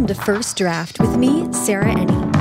[0.00, 2.34] Welcome to First Draft with me, Sarah Enni.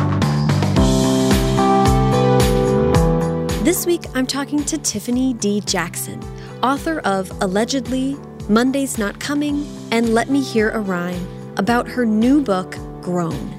[3.65, 5.59] This week, I'm talking to Tiffany D.
[5.59, 6.23] Jackson,
[6.63, 8.15] author of Allegedly,
[8.47, 11.27] Monday's Not Coming, and Let Me Hear a Rhyme,
[11.57, 13.53] about her new book, Grown.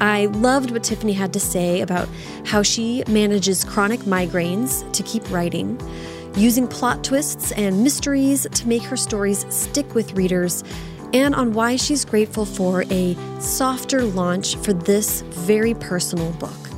[0.00, 2.08] I loved what Tiffany had to say about
[2.46, 5.80] how she manages chronic migraines to keep writing,
[6.34, 10.64] using plot twists and mysteries to make her stories stick with readers,
[11.12, 16.68] and on why she's grateful for a softer launch for this very personal book.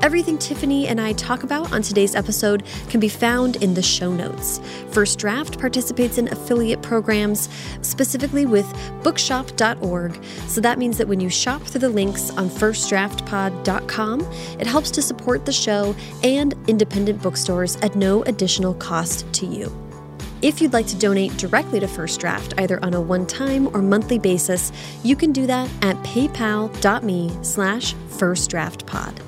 [0.00, 4.12] Everything Tiffany and I talk about on today's episode can be found in the show
[4.12, 4.60] notes.
[4.90, 7.48] First Draft participates in affiliate programs,
[7.82, 8.66] specifically with
[9.02, 10.24] bookshop.org.
[10.46, 14.20] So that means that when you shop through the links on firstdraftpod.com,
[14.60, 19.87] it helps to support the show and independent bookstores at no additional cost to you.
[20.40, 24.20] If you'd like to donate directly to First Draft, either on a one-time or monthly
[24.20, 24.70] basis,
[25.02, 29.18] you can do that at paypal.me slash firstdraftpod.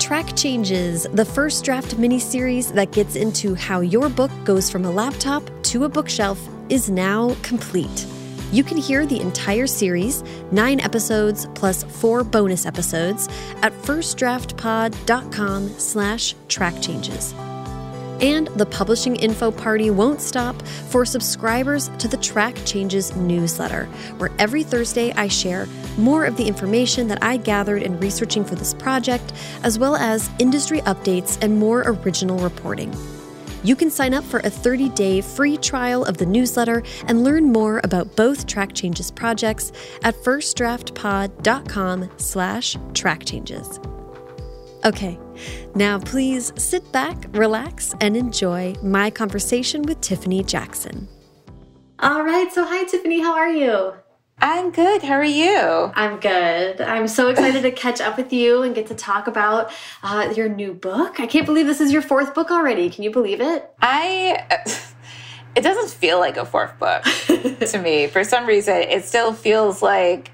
[0.00, 4.90] Track Changes, the first draft mini-series that gets into how your book goes from a
[4.90, 8.04] laptop to a bookshelf, is now complete.
[8.50, 13.28] You can hear the entire series, nine episodes plus four bonus episodes,
[13.62, 17.34] at firstdraftpod.com slash track changes.
[18.22, 23.86] And the publishing info party won't stop for subscribers to the Track Changes newsletter,
[24.18, 25.66] where every Thursday I share
[25.98, 29.32] more of the information that I gathered in researching for this project,
[29.64, 32.94] as well as industry updates and more original reporting.
[33.64, 37.80] You can sign up for a 30-day free trial of the newsletter and learn more
[37.84, 44.01] about both Track Changes projects at firstdraftpod.com slash trackchanges.
[44.84, 45.16] Okay,
[45.76, 51.08] now please sit back, relax, and enjoy my conversation with Tiffany Jackson.
[52.00, 53.92] All right, so hi, Tiffany, how are you?
[54.40, 55.02] I'm good.
[55.02, 55.92] How are you?
[55.94, 56.80] I'm good.
[56.80, 59.70] I'm so excited to catch up with you and get to talk about
[60.02, 61.20] uh, your new book.
[61.20, 62.90] I can't believe this is your fourth book already.
[62.90, 63.70] Can you believe it?
[63.80, 64.44] I.
[65.54, 68.06] It doesn't feel like a fourth book to me.
[68.06, 70.30] For some reason, it still feels like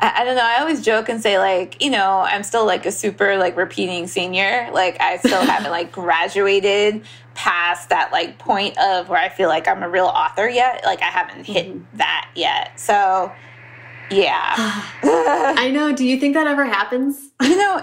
[0.00, 0.44] I, I, don't know.
[0.44, 4.06] I always joke and say like, you know, I'm still like a super like repeating
[4.06, 4.68] senior.
[4.72, 7.02] Like I still haven't like graduated
[7.34, 10.82] past that like point of where I feel like I'm a real author yet.
[10.84, 11.98] Like I haven't hit mm -hmm.
[11.98, 12.72] that yet.
[12.76, 13.32] So
[14.10, 14.54] yeah.
[15.64, 15.92] I know.
[15.92, 17.30] Do you think that ever happens?
[17.42, 17.82] You know,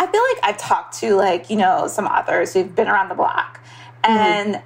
[0.00, 3.14] I feel like I've talked to like, you know, some authors who've been around the
[3.14, 3.60] block
[4.02, 4.16] mm-hmm.
[4.16, 4.60] and mm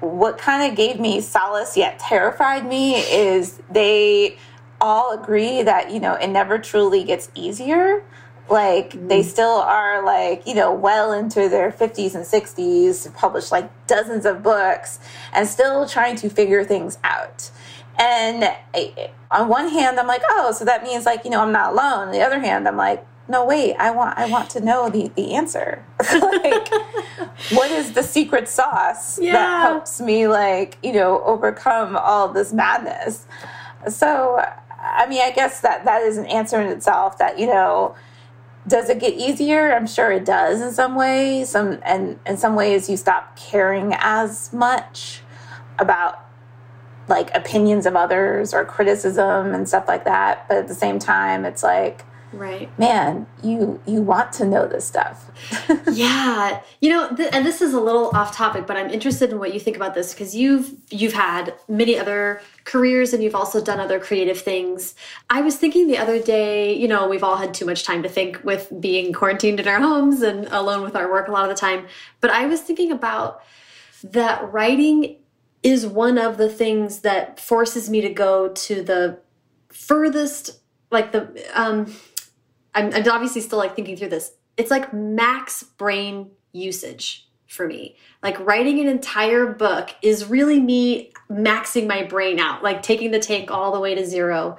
[0.00, 0.18] -hmm.
[0.20, 4.38] what kind of gave me solace yet terrified me is they
[4.80, 8.02] all agree that you know it never truly gets easier.
[8.48, 9.08] Like mm.
[9.08, 14.24] they still are like you know well into their 50s and 60s published like dozens
[14.24, 14.98] of books
[15.32, 17.50] and still trying to figure things out.
[17.98, 18.44] And
[18.74, 21.72] I, on one hand i'm like oh so that means like you know i'm not
[21.72, 22.08] alone.
[22.08, 25.10] On the other hand i'm like no wait i want i want to know the
[25.16, 25.84] the answer.
[26.12, 26.68] Like
[27.52, 29.32] what is the secret sauce yeah.
[29.32, 33.26] that helps me like you know overcome all this madness?
[33.88, 34.42] So
[34.94, 37.18] I mean, I guess that that is an answer in itself.
[37.18, 37.94] That you know,
[38.66, 39.72] does it get easier?
[39.72, 41.50] I'm sure it does in some ways.
[41.50, 45.22] Some and in some ways, you stop caring as much
[45.78, 46.22] about
[47.08, 50.46] like opinions of others or criticism and stuff like that.
[50.48, 52.04] But at the same time, it's like
[52.36, 52.78] right.
[52.78, 55.30] Man you you want to know this stuff.
[55.92, 56.62] Yeah.
[56.80, 59.54] You know th and this is a little off topic but i'm interested in what
[59.54, 63.80] you think about this because you've you've had many other careers and you've also done
[63.80, 64.94] other creative things.
[65.30, 68.08] I was thinking the other day you know we've all had too much time to
[68.08, 71.50] think with being quarantined in our homes and alone with our work a lot of
[71.54, 71.86] the time
[72.20, 73.42] but i was thinking about
[74.02, 75.16] that writing
[75.62, 79.18] is one of the things that forces me to go to the
[79.68, 80.60] furthest
[80.90, 81.22] like the
[81.54, 81.92] um
[82.76, 84.32] I'm, I'm obviously still like thinking through this.
[84.56, 87.96] It's like max brain usage for me.
[88.22, 93.18] Like writing an entire book is really me maxing my brain out, like taking the
[93.18, 94.56] tank all the way to zero.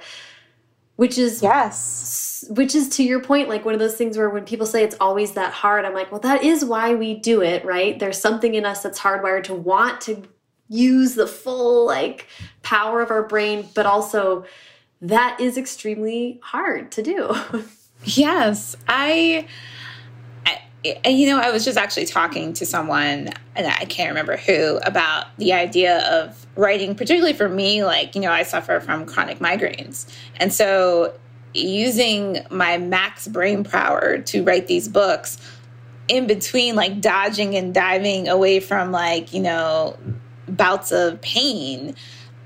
[0.96, 4.44] Which is yes, which is to your point, like one of those things where when
[4.44, 7.64] people say it's always that hard, I'm like, well, that is why we do it,
[7.64, 7.96] right?
[7.96, 10.24] There's something in us that's hardwired to want to
[10.68, 12.26] use the full like
[12.62, 14.44] power of our brain, but also
[15.00, 17.32] that is extremely hard to do.
[18.04, 19.46] Yes, I,
[20.46, 24.78] I, you know, I was just actually talking to someone, and I can't remember who,
[24.84, 29.40] about the idea of writing, particularly for me, like, you know, I suffer from chronic
[29.40, 30.06] migraines.
[30.36, 31.14] And so
[31.54, 35.38] using my max brain power to write these books
[36.08, 39.96] in between like dodging and diving away from like, you know,
[40.46, 41.94] bouts of pain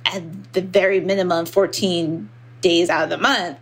[0.07, 2.29] at the very minimum 14
[2.61, 3.59] days out of the month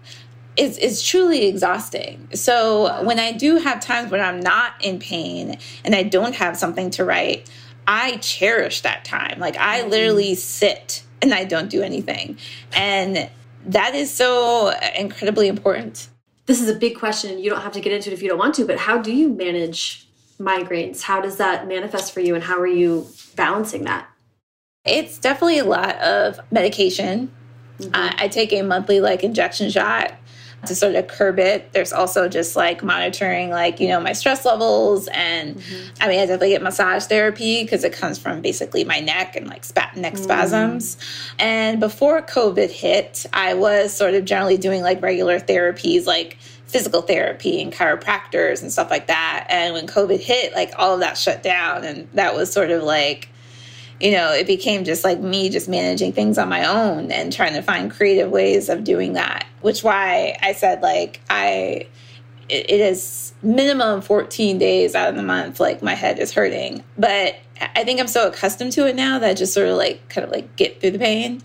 [0.60, 2.28] is, is truly exhausting.
[2.34, 6.54] So when I do have times when I'm not in pain and I don't have
[6.54, 7.50] something to write,
[7.86, 9.40] I cherish that time.
[9.40, 9.90] Like I mm-hmm.
[9.90, 12.36] literally sit and I don't do anything.
[12.74, 13.30] And
[13.66, 16.08] that is so incredibly important.
[16.44, 17.38] This is a big question.
[17.38, 19.12] You don't have to get into it if you don't want to, but how do
[19.12, 20.06] you manage
[20.38, 21.02] migraines?
[21.02, 24.08] How does that manifest for you and how are you balancing that?
[24.84, 27.30] It's definitely a lot of medication.
[27.78, 28.24] Mm -hmm.
[28.24, 30.19] I take a monthly like injection shot
[30.66, 31.72] to sort of curb it.
[31.72, 35.08] There's also just like monitoring, like, you know, my stress levels.
[35.08, 36.04] And mm -hmm.
[36.04, 39.46] I mean, I definitely get massage therapy because it comes from basically my neck and
[39.48, 40.22] like spat neck mm.
[40.22, 40.96] spasms.
[41.38, 46.36] And before COVID hit, I was sort of generally doing like regular therapies, like
[46.66, 49.46] physical therapy and chiropractors and stuff like that.
[49.48, 51.84] And when COVID hit, like all of that shut down.
[51.84, 53.28] And that was sort of like,
[54.00, 57.52] you know, it became just like me just managing things on my own and trying
[57.54, 59.46] to find creative ways of doing that.
[59.60, 61.86] Which why I said like I
[62.48, 66.82] it, it is minimum 14 days out of the month like my head is hurting.
[66.98, 70.08] But I think I'm so accustomed to it now that I just sort of like
[70.08, 71.42] kind of like get through the pain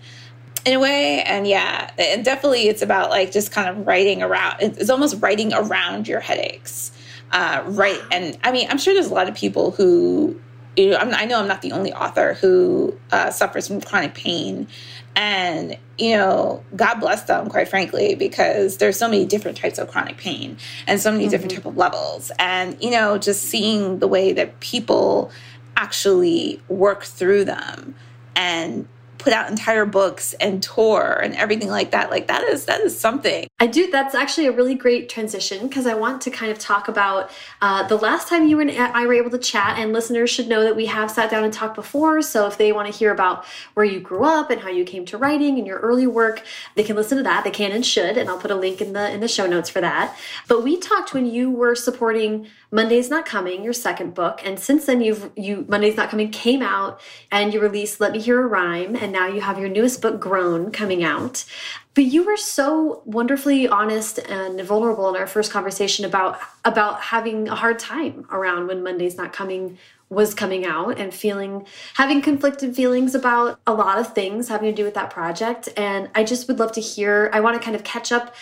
[0.64, 4.56] in a way and yeah and definitely it's about like just kind of writing around
[4.60, 6.90] it's almost writing around your headaches
[7.30, 10.36] uh, right and i mean i'm sure there's a lot of people who
[10.76, 14.68] you know, i know I'm not the only author who uh, suffers from chronic pain.
[15.18, 19.90] And, you know, God bless them, quite frankly, because there's so many different types of
[19.90, 21.30] chronic pain and so many mm -hmm.
[21.30, 22.30] different type of levels.
[22.38, 25.30] And, you know, just seeing the way that people
[25.76, 27.94] actually work through them
[28.34, 28.86] and
[29.26, 32.10] put out entire books and tour and everything like that.
[32.10, 33.48] Like that is that is something.
[33.58, 36.86] I do that's actually a really great transition because i want to kind of talk
[36.86, 37.30] about
[37.60, 40.62] uh, the last time you and i were able to chat and listeners should know
[40.62, 42.22] that we have sat down and talked before.
[42.22, 43.44] So if they want to hear about
[43.74, 46.44] where you grew up and how you came to writing and your early work
[46.76, 47.42] they can listen to that.
[47.42, 49.68] They can and should and i'll put a link in the in the show notes
[49.68, 50.16] for that.
[50.46, 54.86] But we talked when you were supporting Monday's Not Coming, your second book, and since
[54.86, 57.00] then you've you Monday's Not Coming came out
[57.32, 60.20] and you released Let Me Hear a Rhyme, and now you have your newest book,
[60.20, 61.44] Grown, coming out.
[61.94, 67.48] But you were so wonderfully honest and vulnerable in our first conversation about about having
[67.48, 69.78] a hard time around when Monday's Not Coming
[70.10, 74.76] was coming out and feeling having conflicted feelings about a lot of things having to
[74.80, 77.74] do with that project and I just would love to hear I want to kind
[77.74, 78.32] of catch up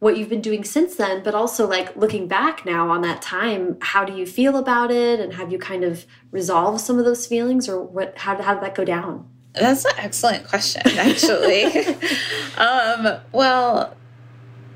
[0.00, 3.76] what you've been doing since then, but also like looking back now on that time,
[3.80, 5.20] how do you feel about it?
[5.20, 8.64] And have you kind of resolved some of those feelings or what, how, how did
[8.64, 9.28] that go down?
[9.54, 11.64] That's an excellent question, actually.
[12.56, 13.94] um, well,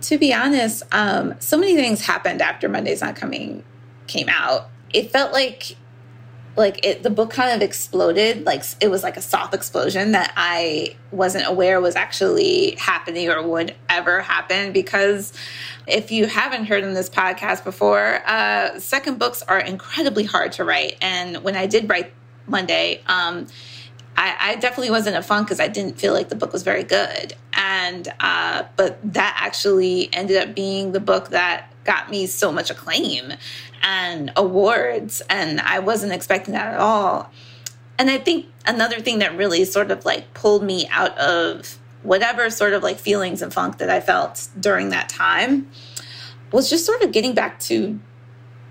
[0.02, 3.64] to be honest, um, so many things happened after Monday's Not Coming
[4.06, 4.68] came out.
[4.92, 5.76] It felt like
[6.56, 10.32] like it the book kind of exploded like it was like a soft explosion that
[10.36, 15.32] i wasn't aware was actually happening or would ever happen because
[15.86, 20.64] if you haven't heard in this podcast before uh, second books are incredibly hard to
[20.64, 22.12] write and when i did write
[22.46, 23.46] monday um,
[24.16, 26.84] I, I, definitely wasn't a fun because I didn't feel like the book was very
[26.84, 27.34] good.
[27.52, 32.70] And, uh, but that actually ended up being the book that got me so much
[32.70, 33.32] acclaim
[33.82, 35.22] and awards.
[35.28, 37.30] And I wasn't expecting that at all.
[37.98, 42.50] And I think another thing that really sort of like pulled me out of whatever
[42.50, 45.68] sort of like feelings and funk that I felt during that time
[46.52, 47.98] was just sort of getting back to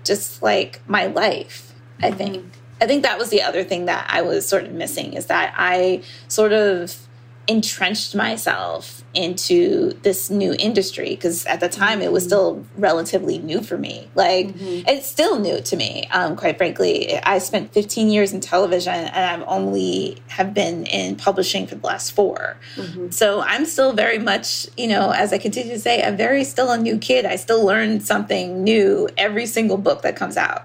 [0.04, 2.36] just like my life, I think.
[2.36, 2.65] Mm-hmm.
[2.80, 5.54] I think that was the other thing that I was sort of missing is that
[5.56, 7.06] I sort of
[7.48, 12.28] entrenched myself into this new industry because at the time it was mm-hmm.
[12.28, 14.88] still relatively new for me like mm -hmm.
[14.88, 19.24] it's still new to me um, quite frankly i spent 15 years in television and
[19.30, 23.12] i've only have been in publishing for the last 4 mm -hmm.
[23.12, 26.68] so i'm still very much you know as i continue to say i'm very still
[26.68, 30.62] a new kid i still learn something new every single book that comes out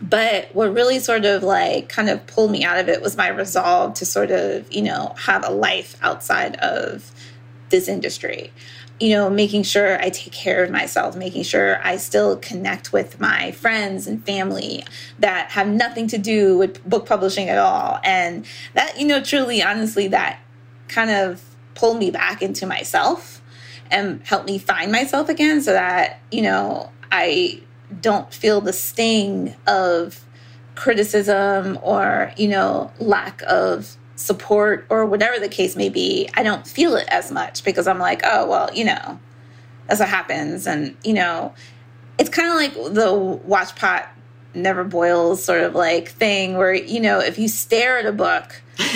[0.00, 3.28] but what really sort of like kind of pulled me out of it was my
[3.28, 7.12] resolve to sort of, you know, have a life outside of
[7.68, 8.52] this industry.
[8.98, 13.18] You know, making sure I take care of myself, making sure I still connect with
[13.18, 14.84] my friends and family
[15.18, 17.98] that have nothing to do with book publishing at all.
[18.04, 20.40] And that, you know, truly, honestly, that
[20.88, 21.42] kind of
[21.74, 23.40] pulled me back into myself
[23.90, 27.62] and helped me find myself again so that, you know, I
[28.00, 30.24] don't feel the sting of
[30.74, 36.66] criticism or, you know, lack of support or whatever the case may be, I don't
[36.66, 39.18] feel it as much because I'm like, oh, well, you know,
[39.86, 40.66] that's what happens.
[40.66, 41.54] And, you know,
[42.18, 44.08] it's kind of like the watch pot
[44.54, 48.60] never boils sort of like thing where you know if you stare at a book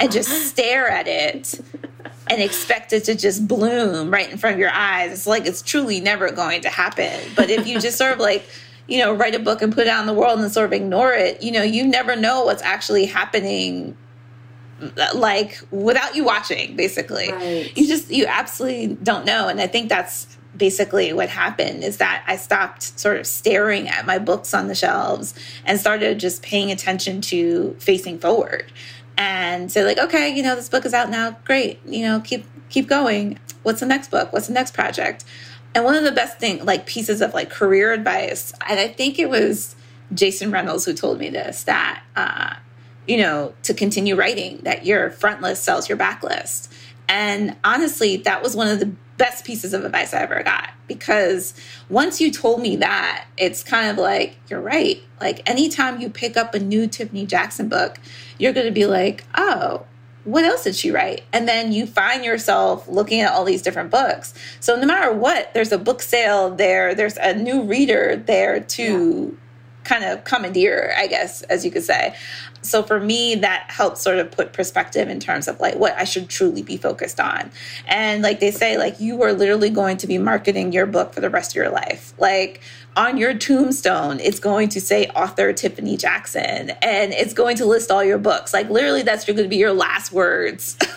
[0.00, 1.60] and just stare at it
[2.28, 5.12] and expect it to just bloom right in front of your eyes.
[5.12, 7.20] It's like it's truly never going to happen.
[7.34, 8.48] But if you just sort of like
[8.88, 10.72] you know write a book and put it out in the world and sort of
[10.72, 13.96] ignore it you know you never know what's actually happening
[14.80, 17.32] uh, like without you watching basically.
[17.32, 17.76] Right.
[17.76, 19.48] you just you absolutely don't know.
[19.48, 24.06] And i think that's basically what happened is that i stopped sort of staring at
[24.06, 25.34] my books on the shelves
[25.66, 28.72] and started just paying attention to facing forward
[29.18, 31.36] and say like okay you know this book is out now.
[31.44, 31.80] Great.
[31.86, 33.38] You know keep keep going.
[33.62, 34.32] What's the next book?
[34.32, 35.24] What's the next project?
[35.74, 39.18] And one of the best thing like pieces of like career advice and i think
[39.18, 39.76] it was
[40.14, 42.54] jason reynolds who told me this that uh,
[43.06, 46.72] you know, to continue writing, that your front list sells your back list.
[47.08, 51.54] And honestly, that was one of the best pieces of advice I ever got because
[51.88, 55.02] once you told me that, it's kind of like, you're right.
[55.20, 57.98] Like, anytime you pick up a new Tiffany Jackson book,
[58.38, 59.84] you're going to be like, oh,
[60.24, 61.22] what else did she write?
[61.32, 64.34] And then you find yourself looking at all these different books.
[64.60, 68.82] So no matter what, there's a book sale there, there's a new reader there to
[69.32, 69.45] yeah.
[69.86, 72.14] Kind of commandeer, I guess, as you could say.
[72.66, 76.04] So for me that helps sort of put perspective in terms of like what i
[76.04, 77.50] should truly be focused on.
[77.86, 81.20] And like they say like you are literally going to be marketing your book for
[81.20, 82.12] the rest of your life.
[82.18, 82.60] Like
[82.96, 87.90] on your tombstone it's going to say author tiffany jackson and it's going to list
[87.90, 88.52] all your books.
[88.52, 90.76] Like literally that's going to be your last words.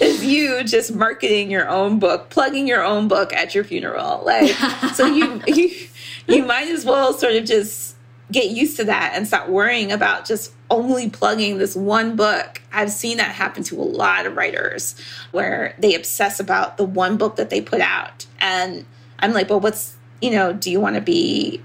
[0.00, 4.22] Is you just marketing your own book plugging your own book at your funeral.
[4.24, 4.50] Like
[4.94, 5.88] so you you,
[6.26, 7.96] you might as well sort of just
[8.30, 12.62] get used to that and stop worrying about just only plugging this one book.
[12.72, 14.94] I've seen that happen to a lot of writers
[15.32, 18.26] where they obsess about the one book that they put out.
[18.40, 18.86] And
[19.18, 21.62] I'm like, well, what's, you know, do you want to be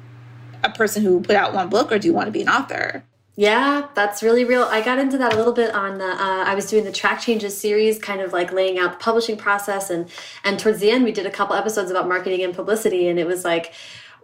[0.63, 3.03] a person who put out one book or do you want to be an author?
[3.39, 4.63] Yeah, that's really real.
[4.63, 6.05] I got into that a little bit on the.
[6.05, 9.37] Uh, I was doing the track changes series, kind of like laying out the publishing
[9.37, 10.09] process, and
[10.43, 13.27] and towards the end, we did a couple episodes about marketing and publicity, and it
[13.27, 13.73] was like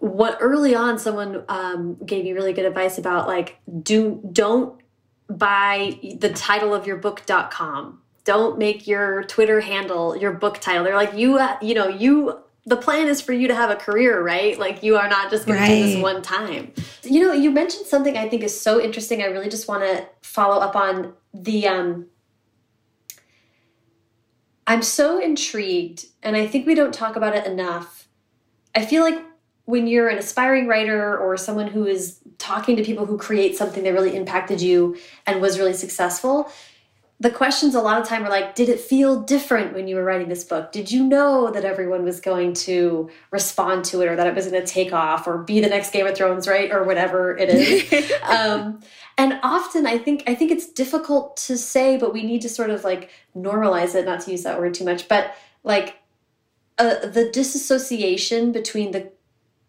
[0.04, 4.82] what early on someone um, gave me really good advice about like do don't
[5.30, 10.84] buy the title of your book.com don't make your twitter handle your book title.
[10.84, 13.78] They're like you uh, you know you the plan is for you to have a
[13.78, 14.60] career right?
[14.60, 15.70] Like you are not just going right.
[15.70, 16.74] to do this one time.
[17.04, 19.22] You know you mentioned something i think is so interesting.
[19.22, 22.08] I really just want to follow up on the um
[24.68, 28.10] i'm so intrigued and i think we don't talk about it enough.
[28.76, 29.24] I feel like
[29.66, 33.84] when you're an aspiring writer or someone who is talking to people who create something
[33.84, 36.52] that really impacted you and was really successful,
[37.20, 40.04] the questions a lot of time are like, did it feel different when you were
[40.04, 40.74] writing this book?
[40.74, 44.48] Did you know that everyone was going to respond to it or that it was
[44.48, 46.70] going to take off or be the next Game of Thrones, right?
[46.70, 48.12] Or whatever it is.
[48.24, 48.82] um,
[49.18, 52.72] and often I think I think it's difficult to say, but we need to sort
[52.72, 56.00] of like normalize it, not to use that word too much, but like
[56.78, 59.12] uh, the disassociation between the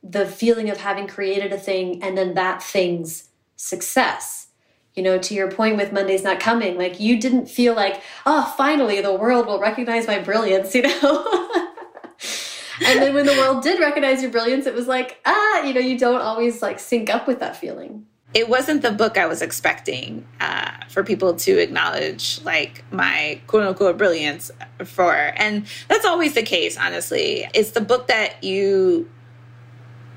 [0.05, 4.49] the feeling of having created a thing and then that thing's success.
[4.95, 8.55] You know, to your point with Monday's not coming, like you didn't feel like, oh,
[8.57, 11.71] finally the world will recognize my brilliance, you know?
[12.87, 15.81] and then when the world did recognize your brilliance, it was like, ah, you know,
[15.81, 18.07] you don't always like sync up with that feeling.
[18.35, 23.65] It wasn't the book I was expecting uh, for people to acknowledge, like my quote
[23.65, 24.51] unquote brilliance
[24.85, 25.15] for.
[25.15, 27.49] And that's always the case, honestly.
[27.55, 29.09] It's the book that you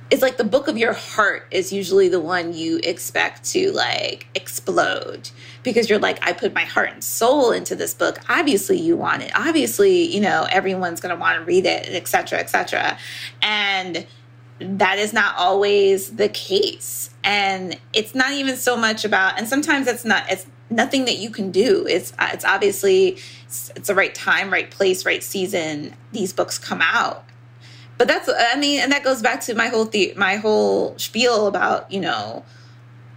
[0.09, 4.27] it's like the book of your heart is usually the one you expect to like
[4.35, 5.29] explode
[5.63, 8.19] because you're like i put my heart and soul into this book.
[8.29, 9.31] Obviously you want it.
[9.35, 12.97] Obviously you know everyone's going to want to read it etc etc
[13.41, 14.05] and
[14.59, 17.11] that is not always the case.
[17.23, 21.29] And it's not even so much about and sometimes it's not it's nothing that you
[21.29, 21.85] can do.
[21.87, 26.81] It's it's obviously it's, it's the right time right place right season these books come
[26.81, 27.23] out
[27.97, 31.47] but that's i mean and that goes back to my whole the my whole spiel
[31.47, 32.43] about you know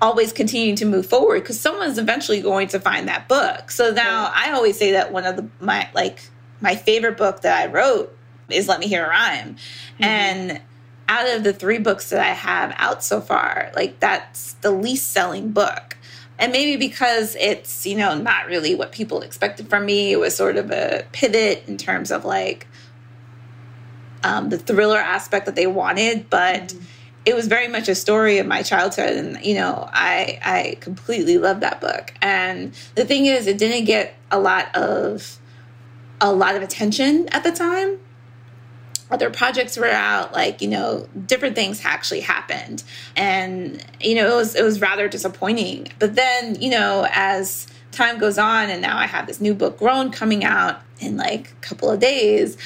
[0.00, 3.70] always continuing to move forward because someone's eventually going to find that book.
[3.70, 7.62] So now i always say that one of the my like my favorite book that
[7.62, 8.16] i wrote
[8.48, 9.54] is let me hear a rhyme.
[9.54, 10.04] Mm-hmm.
[10.04, 10.60] and
[11.08, 15.10] out of the three books that i have out so far like that's the least
[15.12, 15.96] selling book.
[16.38, 20.12] And maybe because it's you know not really what people expected from me.
[20.12, 22.66] It was sort of a pivot in terms of like
[24.22, 26.84] um, the thriller aspect that they wanted, but mm-hmm.
[27.24, 31.38] it was very much a story of my childhood, and you know, I I completely
[31.38, 32.14] love that book.
[32.20, 35.38] And the thing is, it didn't get a lot of
[36.20, 37.98] a lot of attention at the time,
[39.10, 42.82] other projects were out like you know different things actually happened
[43.16, 48.18] and you know it was it was rather disappointing but then you know as time
[48.18, 51.54] goes on and now i have this new book grown coming out in like a
[51.56, 52.56] couple of days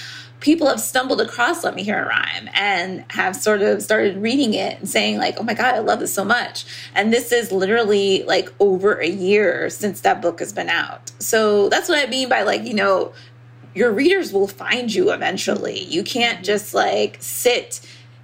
[0.44, 4.54] people have stumbled across let me hear a rhyme and have sort of started reading
[4.54, 7.50] it and saying like oh my god i love this so much and this is
[7.50, 12.08] literally like over a year since that book has been out so that's what i
[12.08, 13.12] mean by like you know
[13.74, 15.80] your readers will find you eventually.
[15.84, 17.80] You can't just like sit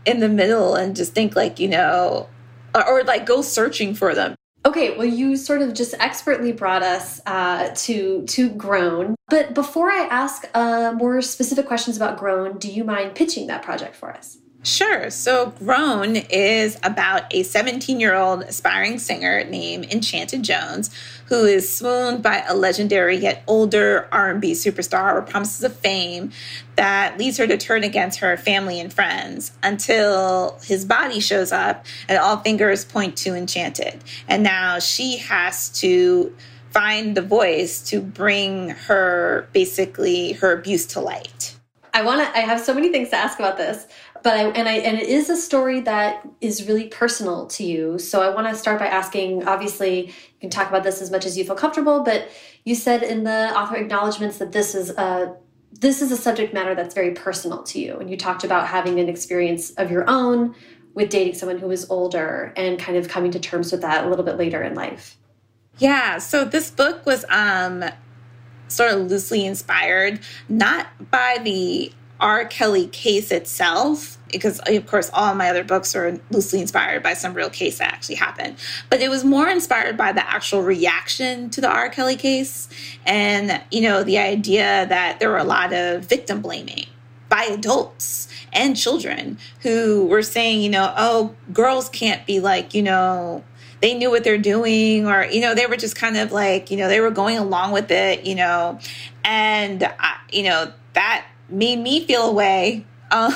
[0.07, 2.29] in the middle and just think like, you know,
[2.75, 4.37] or, or like go searching for them.
[4.67, 9.15] Okay, well, you sort of just expertly brought us uh, to to Grown.
[9.29, 13.63] But before I ask uh, more specific questions about Grown, do you mind pitching that
[13.63, 14.39] project for us?
[14.63, 15.09] Sure.
[15.09, 20.91] So Grown is about a 17 year old aspiring singer named Enchanted Jones
[21.27, 26.31] who is swooned by a legendary yet older R&B superstar with promises of fame
[26.77, 31.87] that leads her to turn against her family and friends until his body shows up
[32.07, 34.05] and all fingers point to Enchanted.
[34.29, 36.37] And now she has to
[36.71, 41.57] find the voice to bring her basically her abuse to light.
[41.93, 43.87] I want to I have so many things to ask about this
[44.23, 47.99] but I and I and it is a story that is really personal to you.
[47.99, 49.47] So I want to start by asking.
[49.47, 52.29] Obviously, you can talk about this as much as you feel comfortable, but
[52.65, 55.37] you said in the author acknowledgments that this is a
[55.73, 58.99] this is a subject matter that's very personal to you, and you talked about having
[59.01, 60.55] an experience of your own
[60.95, 64.09] with dating someone who was older and kind of coming to terms with that a
[64.09, 65.17] little bit later in life.
[65.79, 66.19] Yeah.
[66.19, 67.85] So this book was um
[68.69, 72.45] sort of loosely inspired not by the R.
[72.45, 77.35] Kelly case itself, because of course all my other books are loosely inspired by some
[77.35, 78.57] real case that actually happened,
[78.91, 81.89] but it was more inspired by the actual reaction to the R.
[81.89, 82.69] Kelly case
[83.07, 86.87] and, you know, the idea that there were a lot of victim blaming
[87.29, 92.83] by adults and children who were saying, you know, oh, girls can't be like, you
[92.83, 93.45] know,
[93.81, 96.77] they knew what they're doing or you know they were just kind of like you
[96.77, 98.79] know they were going along with it you know
[99.25, 102.87] and I, you know that made me feel away.
[103.13, 103.35] Um,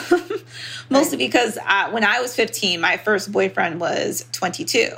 [0.88, 4.88] mostly because uh, when I was 15, my first boyfriend was 22.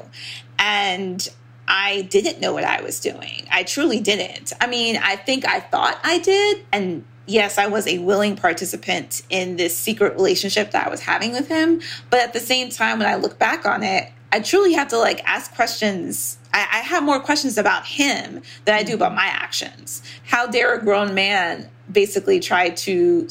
[0.58, 1.26] And
[1.66, 3.46] I didn't know what I was doing.
[3.50, 4.52] I truly didn't.
[4.60, 6.64] I mean, I think I thought I did.
[6.72, 11.32] And yes, I was a willing participant in this secret relationship that I was having
[11.32, 11.80] with him.
[12.10, 14.98] But at the same time, when I look back on it, I truly have to
[14.98, 16.38] like ask questions.
[16.52, 20.02] I, I have more questions about him than I do about my actions.
[20.24, 23.28] How dare a grown man basically try to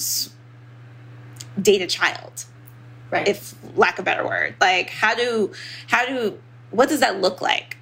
[1.62, 2.46] date a child?
[3.12, 3.28] Right.
[3.28, 4.56] If lack of a better word.
[4.62, 5.52] Like how do
[5.88, 6.40] how do
[6.72, 7.78] what does that look like?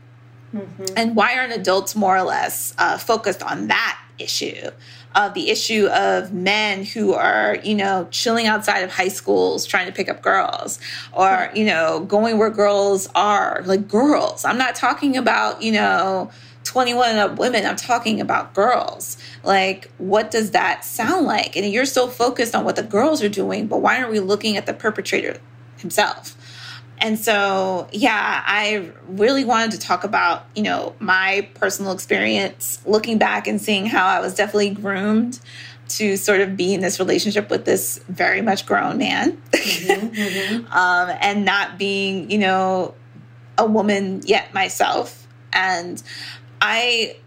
[0.54, 0.93] Mm-hmm.
[0.95, 4.69] And why aren't adults more or less uh, focused on that issue?
[5.15, 9.86] Of the issue of men who are, you know, chilling outside of high schools trying
[9.86, 10.80] to pick up girls
[11.12, 11.58] or, hmm.
[11.58, 14.45] you know, going where girls are, like girls.
[14.45, 16.32] I'm not talking about, you know,
[16.63, 17.65] 21 and up women.
[17.65, 19.17] I'm talking about girls.
[19.43, 21.56] Like, what does that sound like?
[21.56, 24.58] And you're so focused on what the girls are doing, but why aren't we looking
[24.58, 25.39] at the perpetrator
[25.78, 26.36] himself?
[26.99, 33.17] And so, yeah, I really wanted to talk about, you know, my personal experience looking
[33.17, 35.39] back and seeing how I was definitely groomed
[35.89, 40.65] to sort of be in this relationship with this very much grown man mm-hmm, mm-hmm.
[40.73, 42.93] um, and not being, you know,
[43.58, 45.27] a woman yet myself.
[45.51, 46.01] And
[46.62, 47.17] I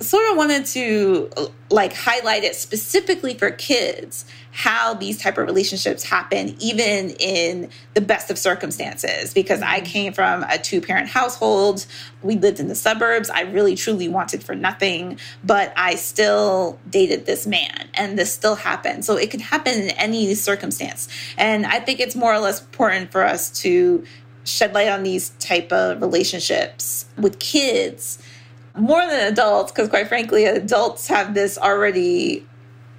[0.00, 1.30] sort of wanted to
[1.70, 4.24] like highlight it specifically for kids
[4.58, 9.32] how these type of relationships happen even in the best of circumstances.
[9.32, 9.84] Because i mm-hmm.
[9.84, 11.86] came from a two parent household.
[12.24, 13.30] We lived in the suburbs.
[13.30, 18.56] I really truly wanted for nothing but i still dated this man and this still
[18.56, 19.04] happened.
[19.04, 21.06] So it could happen in any circumstance.
[21.36, 24.04] And i think it's more or less important for us to
[24.42, 28.20] shed light on these type of relationships with kids
[28.76, 32.46] more than adults, because quite frankly, adults have this already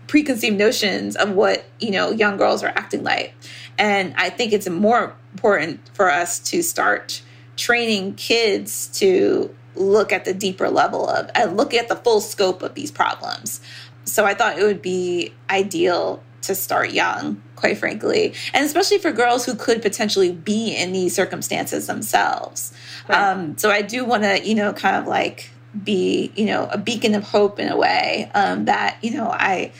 [0.09, 3.33] preconceived notions of what you know young girls are acting like.
[3.77, 7.21] And i think it's more important for us to start
[7.55, 12.63] training kids to look at the deeper level of and look at the full scope
[12.63, 13.61] of these problems.
[14.03, 19.11] So i thought it would be ideal to start young quite frankly and especially for
[19.11, 22.73] girls who could potentially be in these circumstances themselves.
[23.07, 23.31] Right.
[23.31, 25.51] um, so i do want to you know kind of like
[25.83, 29.71] be you know a beacon of hope in a way um, that you know I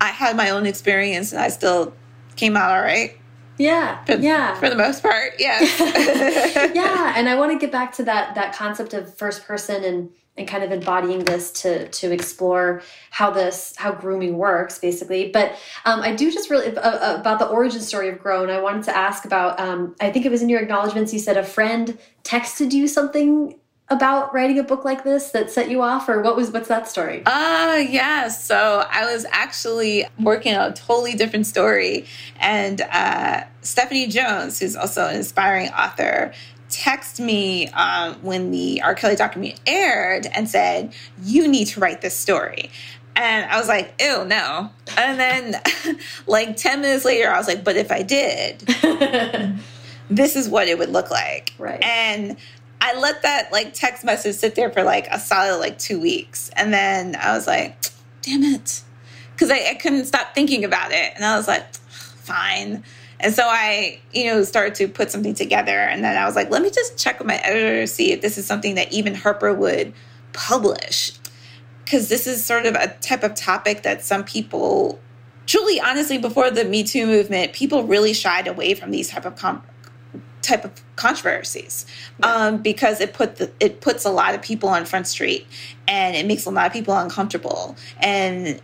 [0.00, 1.94] I had my own experience and I still
[2.36, 3.16] came out all right.
[3.58, 4.54] Yeah, for, yeah.
[4.54, 5.78] For the most part, yes.
[6.74, 10.10] yeah, and I want to get back to that that concept of first person and
[10.36, 15.56] and kind of embodying this to to explore how this how grooming works basically but
[15.84, 18.96] um, i do just really uh, about the origin story of grown i wanted to
[18.96, 22.72] ask about um, i think it was in your acknowledgments you said a friend texted
[22.72, 23.58] you something
[23.90, 26.88] about writing a book like this that set you off or what was what's that
[26.88, 32.06] story uh yeah so i was actually working on a totally different story
[32.38, 36.32] and uh, stephanie jones who's also an inspiring author
[36.70, 38.94] texted me um, when the R.
[38.94, 42.70] Kelly documentary aired and said, You need to write this story.
[43.16, 44.70] And I was like, Ew, no.
[44.96, 45.60] And then,
[46.26, 48.60] like 10 minutes later, I was like, But if I did,
[50.10, 51.52] this is what it would look like.
[51.58, 51.82] Right.
[51.82, 52.36] And
[52.80, 56.50] I let that like text message sit there for like a solid like two weeks.
[56.56, 57.76] And then I was like,
[58.22, 58.82] Damn it.
[59.32, 61.12] Because I, I couldn't stop thinking about it.
[61.14, 62.84] And I was like, Fine
[63.20, 65.78] and so I, you know, started to put something together.
[65.78, 68.22] And then I was like, let me just check with my editor to see if
[68.22, 69.92] this is something that even Harper would
[70.32, 71.12] publish.
[71.84, 74.98] Because this is sort of a type of topic that some people,
[75.46, 79.36] truly, honestly, before the Me Too movement, people really shied away from these type of
[79.36, 79.62] com-
[80.50, 81.86] type of controversies
[82.22, 85.46] um, because it put the, it puts a lot of people on Front Street
[85.86, 87.76] and it makes a lot of people uncomfortable.
[88.00, 88.60] And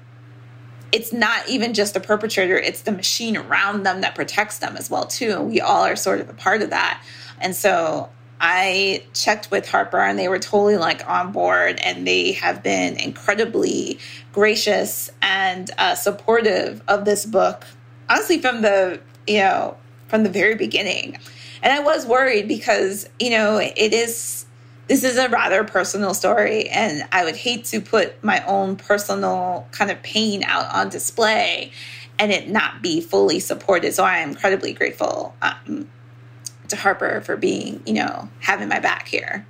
[0.93, 4.91] it's not even just the perpetrator it's the machine around them that protects them as
[4.91, 5.33] well too.
[5.33, 7.03] And we all are sort of a part of that.
[7.41, 12.33] And so i checked with harper and they were totally like on board and they
[12.33, 13.99] have been incredibly
[14.33, 17.65] gracious and uh, supportive of this book
[18.11, 19.75] honestly from the you know
[20.09, 21.17] from the very beginning
[21.63, 24.47] and i was worried because you know it is
[24.89, 29.67] this is a rather personal story, and I would hate to put my own personal
[29.73, 31.73] kind of pain out on display
[32.19, 33.93] and it not be fully supported.
[33.95, 35.91] So I am incredibly grateful um,
[36.69, 39.47] to Harper for being, you know, having my back here.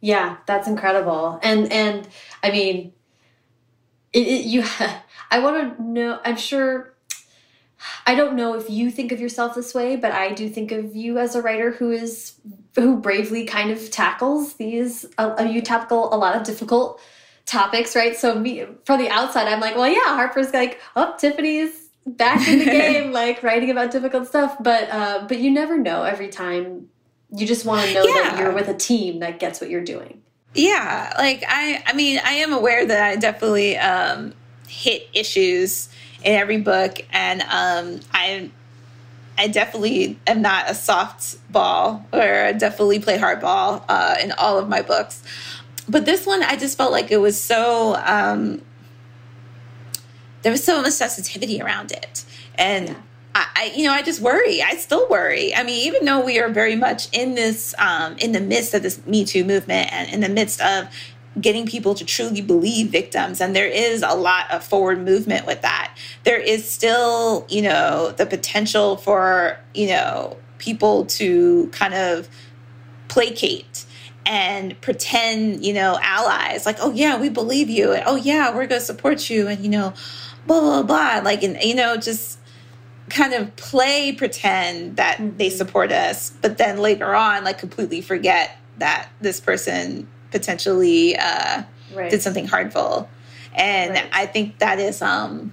[0.00, 1.40] Yeah, that's incredible.
[1.42, 2.08] And and
[2.42, 2.92] I mean,
[4.12, 4.64] it, it you.
[5.30, 6.20] I want to know.
[6.24, 6.94] I'm sure
[8.06, 10.94] I don't know if you think of yourself this way, but I do think of
[10.94, 12.34] you as a writer who is
[12.74, 15.06] who bravely kind of tackles these.
[15.18, 17.00] Uh, you tackle a lot of difficult
[17.46, 18.16] topics, right?
[18.16, 22.58] So me from the outside, I'm like, well, yeah, Harper's like, oh, Tiffany's back in
[22.60, 24.56] the game, like writing about difficult stuff.
[24.60, 26.02] But uh, but you never know.
[26.02, 26.88] Every time,
[27.34, 28.14] you just want to know yeah.
[28.14, 30.22] that you're with a team that gets what you're doing.
[30.54, 34.32] Yeah, like I, I mean, I am aware that I definitely um,
[34.68, 35.88] hit issues
[36.24, 38.50] in every book, and um, I
[39.38, 44.58] I definitely am not a soft ball, or I definitely play hardball uh, in all
[44.58, 45.22] of my books.
[45.88, 48.62] But this one, I just felt like it was so um,
[50.42, 52.24] there was so much sensitivity around it,
[52.56, 52.88] and.
[52.88, 52.94] Yeah.
[53.38, 54.62] I, you know, I just worry.
[54.62, 55.54] I still worry.
[55.54, 58.82] I mean, even though we are very much in this, um, in the midst of
[58.82, 60.88] this Me Too movement and in the midst of
[61.40, 63.40] getting people to truly believe victims.
[63.40, 65.96] And there is a lot of forward movement with that.
[66.24, 72.28] There is still you know the potential for you know people to kind of
[73.08, 73.84] placate
[74.24, 76.66] and pretend you know allies.
[76.66, 77.92] Like oh yeah we believe you.
[77.92, 79.48] And oh yeah we're going to support you.
[79.48, 79.92] And you know
[80.46, 81.20] blah blah blah.
[81.22, 82.38] Like and you know just
[83.08, 85.36] kind of play pretend that mm-hmm.
[85.36, 91.62] they support us but then later on like completely forget that this person potentially uh,
[91.94, 92.10] right.
[92.10, 93.08] did something harmful.
[93.54, 94.08] And right.
[94.12, 95.52] I think that is, um,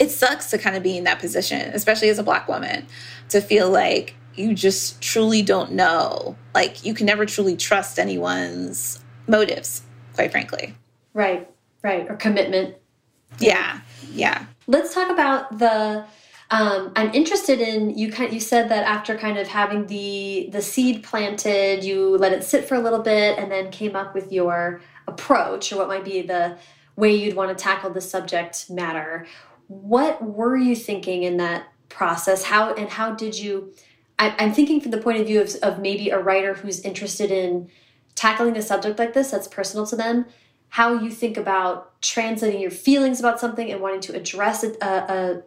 [0.00, 2.86] it sucks to kind of be in that position, especially as a black woman,
[3.28, 6.36] to feel like you just truly don't know.
[6.54, 9.82] Like you can never truly trust anyone's motives,
[10.14, 10.74] quite frankly.
[11.14, 11.48] Right,
[11.84, 12.10] right.
[12.10, 12.74] Or commitment.
[13.38, 13.80] Yeah,
[14.12, 14.46] yeah.
[14.66, 16.04] Let's talk about the
[16.50, 18.10] um, I'm interested in you.
[18.10, 22.42] Kind you said that after kind of having the the seed planted, you let it
[22.42, 26.04] sit for a little bit, and then came up with your approach or what might
[26.04, 26.56] be the
[26.96, 29.26] way you'd want to tackle the subject matter.
[29.68, 32.42] What were you thinking in that process?
[32.44, 33.72] How and how did you?
[34.18, 37.30] I, I'm thinking from the point of view of, of maybe a writer who's interested
[37.30, 37.70] in
[38.16, 40.26] tackling a subject like this that's personal to them
[40.70, 44.86] how you think about translating your feelings about something and wanting to address it a,
[44.86, 45.42] a,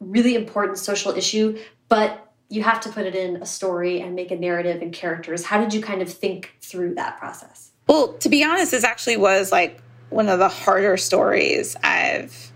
[0.00, 4.30] really important social issue, but you have to put it in a story and make
[4.30, 5.44] a narrative and characters.
[5.44, 7.72] How did you kind of think through that process?
[7.88, 9.80] Well, to be honest, this actually was like
[10.10, 12.52] one of the harder stories I've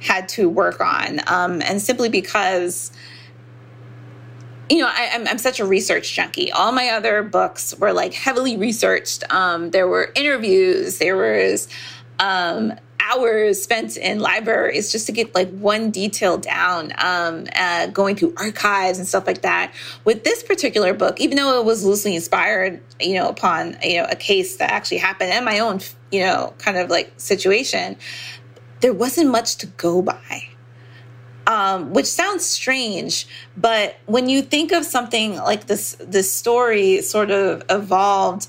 [0.00, 1.20] had to work on.
[1.26, 2.90] Um, and simply because,
[4.68, 6.50] you know, I, am such a research junkie.
[6.50, 9.22] All my other books were like heavily researched.
[9.32, 11.68] Um, there were interviews, there was
[12.18, 12.74] um,
[13.10, 18.34] hours spent in libraries just to get like one detail down, um, uh, going through
[18.36, 19.72] archives and stuff like that.
[20.04, 24.06] With this particular book, even though it was loosely inspired, you know, upon you know
[24.10, 27.96] a case that actually happened and my own, you know, kind of like situation,
[28.80, 30.44] there wasn't much to go by.
[31.44, 37.32] Um, which sounds strange, but when you think of something like this, this story sort
[37.32, 38.46] of evolved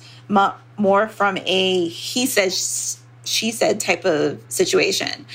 [0.77, 5.25] more from a he says she said type of situation.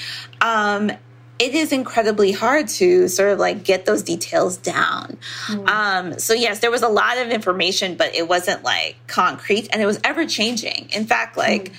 [0.41, 0.91] Um,
[1.39, 5.17] it is incredibly hard to sort of like get those details down.
[5.47, 5.69] Mm.
[5.69, 9.81] Um, so yes, there was a lot of information, but it wasn't like concrete and
[9.81, 10.89] it was ever changing.
[10.93, 11.75] In fact, like mm.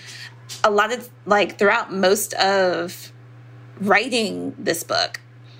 [0.63, 3.11] a lot of like throughout most of
[3.81, 5.19] writing this book,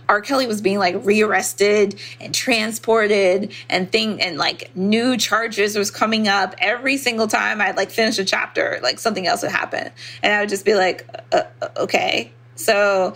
[0.10, 0.22] R.
[0.22, 6.28] Kelly was being like rearrested and transported and thing and like new charges was coming
[6.28, 9.92] up every single time I'd like finish a chapter, like something else would happen.
[10.24, 12.32] And I would just be like, uh, uh, okay.
[12.56, 13.14] So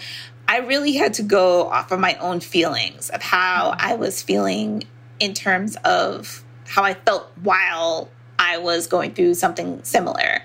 [0.47, 4.83] I really had to go off of my own feelings of how I was feeling
[5.19, 10.43] in terms of how I felt while I was going through something similar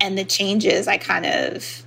[0.00, 1.84] and the changes I kind of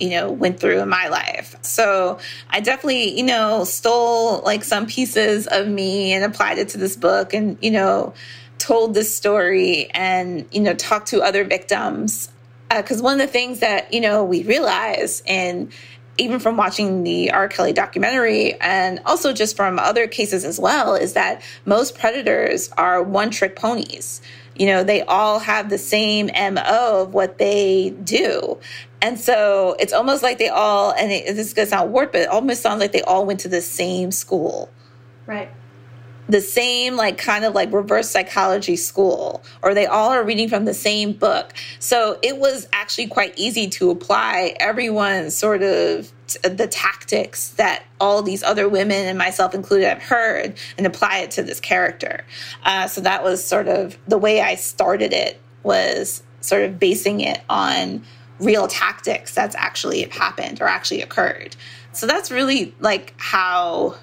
[0.00, 1.56] you know, went through in my life.
[1.62, 2.18] So
[2.50, 6.96] I definitely, you know, stole like some pieces of me and applied it to this
[6.96, 8.14] book and, you know,
[8.58, 12.30] told this story and, you know, talked to other victims.
[12.68, 15.72] Because uh, one of the things that, you know, we realize and
[16.18, 17.46] even from watching the R.
[17.48, 23.02] Kelly documentary and also just from other cases as well, is that most predators are
[23.02, 24.20] one trick ponies
[24.58, 28.58] you know they all have the same mo of what they do
[29.02, 32.12] and so it's almost like they all, and it, this is going to sound warped,
[32.12, 34.70] but it almost sounds like they all went to the same school.
[35.26, 35.50] Right.
[36.28, 40.64] The same, like, kind of like reverse psychology school, or they all are reading from
[40.64, 41.52] the same book.
[41.78, 46.10] So it was actually quite easy to apply everyone's sort of
[46.42, 51.30] the tactics that all these other women and myself included have heard and apply it
[51.32, 52.24] to this character.
[52.64, 57.20] Uh, so that was sort of the way I started it was sort of basing
[57.20, 58.02] it on
[58.38, 61.56] real tactics that's actually happened or actually occurred.
[61.92, 63.96] So that's really like how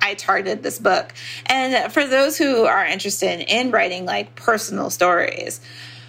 [0.00, 1.14] I targeted this book.
[1.46, 5.60] And for those who are interested in writing like personal stories,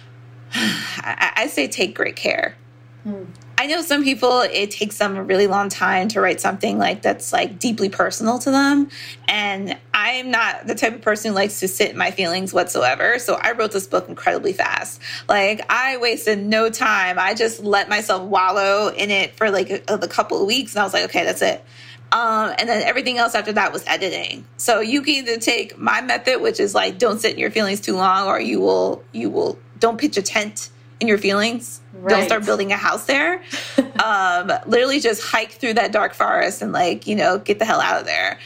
[0.52, 2.56] I, I say take great care.
[3.04, 3.24] Hmm.
[3.60, 7.02] I know some people it takes them a really long time to write something like
[7.02, 8.88] that's like deeply personal to them.
[9.26, 13.18] And I'm not the type of person who likes to sit in my feelings whatsoever.
[13.18, 15.02] So I wrote this book incredibly fast.
[15.28, 17.18] Like I wasted no time.
[17.18, 20.80] I just let myself wallow in it for like a, a couple of weeks and
[20.80, 21.64] I was like, okay, that's it.
[22.10, 24.46] Um, and then everything else after that was editing.
[24.56, 27.80] So you can either take my method, which is like don't sit in your feelings
[27.80, 31.80] too long, or you will you will don't pitch a tent in your feelings.
[31.92, 32.10] Right.
[32.10, 33.42] Don't start building a house there.
[34.04, 37.80] um, literally just hike through that dark forest and like, you know, get the hell
[37.80, 38.38] out of there.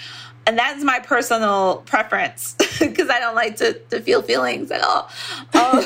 [0.46, 5.09] And that's my personal preference because I don't like to, to feel feelings at all.
[5.55, 5.85] Um,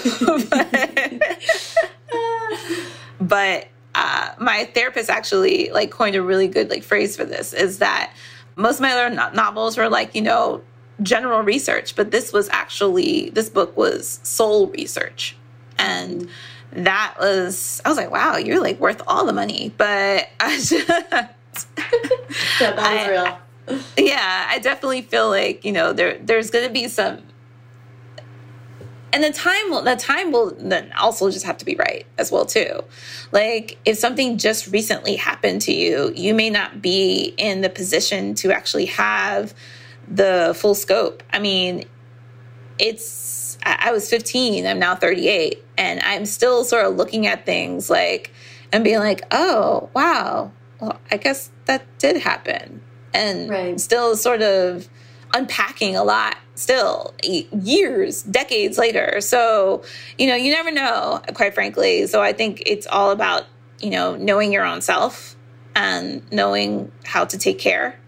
[3.21, 3.69] but, but
[4.07, 8.13] uh, my therapist actually like coined a really good like phrase for this is that
[8.55, 10.63] most of my other no- novels were like, you know,
[11.03, 15.37] general research, but this was actually, this book was soul research.
[15.77, 16.29] And
[16.73, 19.73] that was I was like, wow, you're like worth all the money.
[19.77, 21.29] But I just, yeah,
[22.61, 23.39] that was I, real.
[23.99, 27.23] Yeah, I definitely feel like you know there there's going to be some,
[29.17, 32.31] and the time will the time will then also just have to be right as
[32.31, 32.85] well too.
[33.33, 38.35] Like if something just recently happened to you, you may not be in the position
[38.35, 39.55] to actually have
[40.07, 41.23] the full scope.
[41.33, 41.85] I mean,
[42.79, 47.89] it's I was 15, I'm now 38, and I'm still sort of looking at things
[47.89, 48.33] like
[48.71, 52.83] and being like, oh, wow, well, I guess that did happen.
[53.15, 53.81] And right.
[53.81, 54.91] still sort of
[55.35, 59.21] unpacking a lot still years, decades later.
[59.21, 59.83] So,
[60.19, 62.07] you know, you never know, quite frankly.
[62.07, 63.45] So I think it's all about,
[63.81, 65.37] you know, knowing your own self
[65.75, 67.99] and knowing how to take care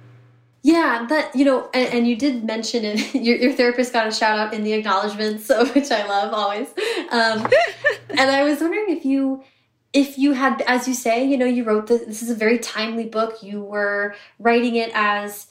[0.63, 3.15] yeah, that you know, and, and you did mention it.
[3.15, 6.69] Your, your, therapist got a shout out in the acknowledgments, so which I love always.
[7.11, 7.49] Um,
[8.11, 9.45] and I was wondering if you,
[9.93, 12.05] if you had, as you say, you know, you wrote this.
[12.05, 13.43] This is a very timely book.
[13.43, 15.47] You were writing it as,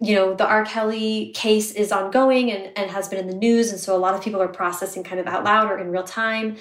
[0.00, 0.64] you know, the R.
[0.64, 4.14] Kelly case is ongoing and and has been in the news, and so a lot
[4.14, 6.56] of people are processing kind of out loud or in real time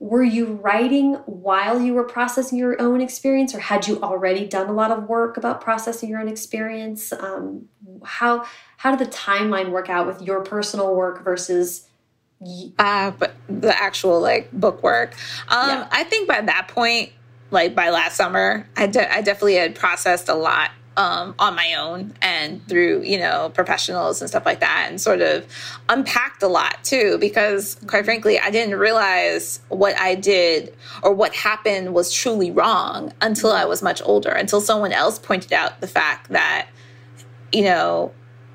[0.00, 4.66] were you writing while you were processing your own experience or had you already done
[4.66, 7.66] a lot of work about processing your own experience um,
[8.02, 8.44] how
[8.78, 11.86] how did the timeline work out with your personal work versus
[12.78, 15.12] uh, but the actual like book work
[15.48, 15.88] um, yeah.
[15.92, 17.12] i think by that point
[17.50, 18.66] like by last summer.
[18.76, 20.70] I, de I definitely had processed a lot
[21.00, 25.22] um, on my own and through you know professionals and stuff like that and sort
[25.22, 25.46] of
[25.88, 31.34] unpacked a lot too because quite frankly i didn't realize what i did or what
[31.34, 35.86] happened was truly wrong until i was much older until someone else pointed out the
[35.86, 36.68] fact that
[37.50, 38.12] you know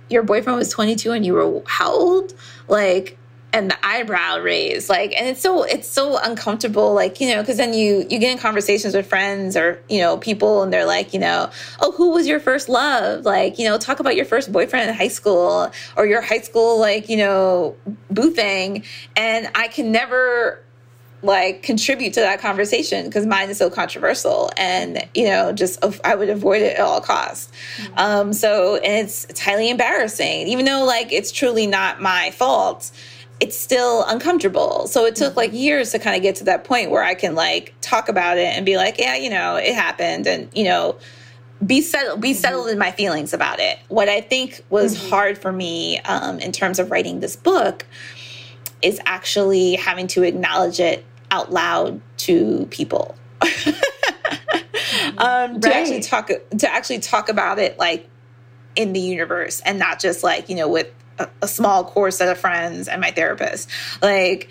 [0.09, 2.33] your boyfriend was 22 and you were how old?
[2.67, 3.17] Like
[3.55, 7.55] and the eyebrow raise like and it's so it's so uncomfortable like you know because
[7.55, 11.13] then you you get in conversations with friends or you know people and they're like
[11.13, 13.23] you know oh who was your first love?
[13.23, 16.79] Like you know talk about your first boyfriend in high school or your high school
[16.79, 17.75] like you know
[18.11, 18.83] boo thing.
[19.15, 20.61] And i can never
[21.23, 26.13] like contribute to that conversation because mine is so controversial and you know just i
[26.13, 27.51] would avoid it at all costs.
[27.77, 28.21] Mm -hmm.
[28.21, 32.91] um so and it's it's highly embarrassing even though like it's truly not my fault
[33.39, 34.87] it's still uncomfortable.
[34.87, 35.59] So it took like mm-hmm.
[35.59, 38.55] years to kind of get to that point where I can like talk about it
[38.55, 40.97] and be like, yeah, you know, it happened and, you know,
[41.65, 42.37] be settled be mm-hmm.
[42.37, 43.79] settled in my feelings about it.
[43.87, 45.09] What I think was mm-hmm.
[45.09, 47.85] hard for me um, in terms of writing this book
[48.81, 53.15] is actually having to acknowledge it out loud to people.
[55.17, 58.09] um, to actually talk to actually talk about it like
[58.75, 62.29] in the universe and not just like you know with a, a small core set
[62.29, 63.69] of friends and my therapist.
[64.01, 64.49] Like,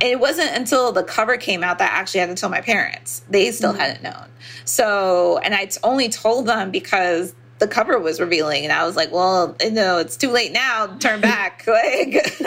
[0.00, 3.22] it wasn't until the cover came out that I actually had to tell my parents.
[3.30, 3.80] They still mm -hmm.
[3.80, 4.28] hadn't known.
[4.64, 9.12] So, and I only told them because the cover was revealing and I was like,
[9.12, 10.86] well, no, it's too late now.
[10.98, 11.64] Turn back.
[11.66, 12.12] like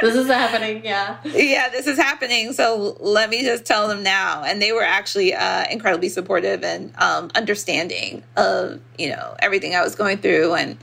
[0.00, 0.84] this is happening.
[0.84, 1.16] Yeah.
[1.24, 2.52] Yeah, this is happening.
[2.52, 4.44] So let me just tell them now.
[4.44, 9.82] And they were actually uh, incredibly supportive and um, understanding of, you know, everything I
[9.82, 10.76] was going through and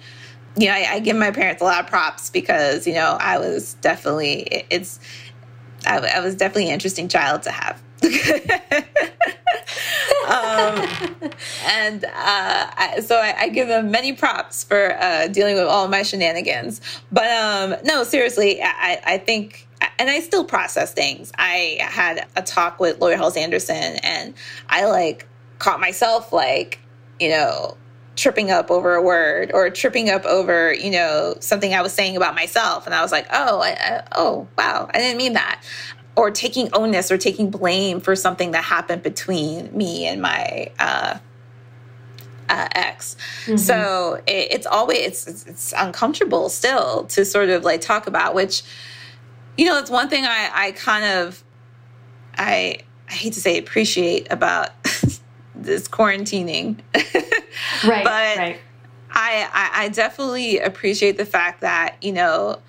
[0.57, 3.37] you know, I, I, give my parents a lot of props because, you know, I
[3.37, 4.99] was definitely, it's,
[5.85, 7.81] I, I, was definitely an interesting child to have.
[10.27, 11.31] um,
[11.65, 15.87] and uh, I, so I, I, give them many props for uh, dealing with all
[15.87, 16.81] my shenanigans.
[17.11, 19.67] But um, no, seriously, I, I think
[19.99, 21.31] and I still process things.
[21.37, 24.33] I had a talk with Laurie Halse Anderson, and
[24.69, 25.27] I like
[25.59, 26.79] caught myself like,
[27.19, 27.77] you know,
[28.17, 32.17] tripping up over a word or tripping up over you know something i was saying
[32.17, 35.63] about myself and i was like oh I, I, oh wow i didn't mean that
[36.17, 41.19] or taking onus or taking blame for something that happened between me and my uh,
[42.49, 43.15] uh, ex.
[43.45, 43.59] Mm -hmm.
[43.59, 48.33] So it, it's always it's, it's, it's uncomfortable still to sort of like talk about.
[48.33, 48.63] Which
[49.57, 51.43] you know, it's one thing I I kind of
[52.37, 54.67] I I hate to say appreciate about
[55.63, 56.79] this quarantining.
[56.95, 58.03] right.
[58.03, 58.59] But right.
[59.11, 62.59] I, I, I definitely appreciate the fact that, you know,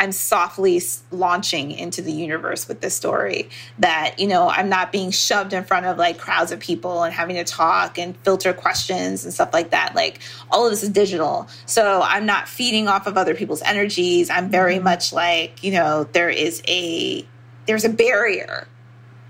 [0.00, 0.80] I'm softly
[1.10, 3.50] launching into the universe with this story.
[3.80, 7.12] That, you know, I'm not being shoved in front of like crowds of people and
[7.12, 9.96] having to talk and filter questions and stuff like that.
[9.96, 11.48] Like, all of this is digital.
[11.66, 14.30] So I'm not feeding off of other people's energies.
[14.30, 14.84] I'm very mm-hmm.
[14.84, 17.26] much like, you know, there is a
[17.66, 18.66] there's a barrier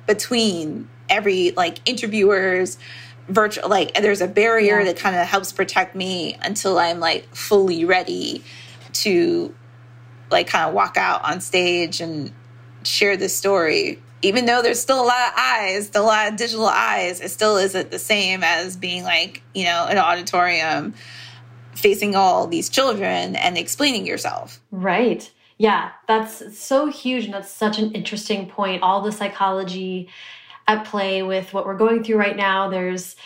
[0.07, 2.79] between every like interviewers
[3.29, 4.87] virtual like there's a barrier yeah.
[4.87, 8.43] that kind of helps protect me until I'm like fully ready
[8.95, 9.55] to
[10.31, 12.33] like kind of walk out on stage and
[12.85, 14.03] share this story.
[14.23, 17.29] Even though there's still a lot of eyes, still a lot of digital eyes, it
[17.31, 20.95] still isn't the same as being like, you know, an auditorium
[21.75, 24.61] facing all these children and explaining yourself.
[24.73, 25.31] Right.
[25.57, 27.27] Yeah, that's so huge.
[27.27, 28.83] And that's such an interesting point.
[28.83, 30.09] All the psychology
[30.69, 32.69] at play with what we're going through right now.
[32.69, 33.17] There's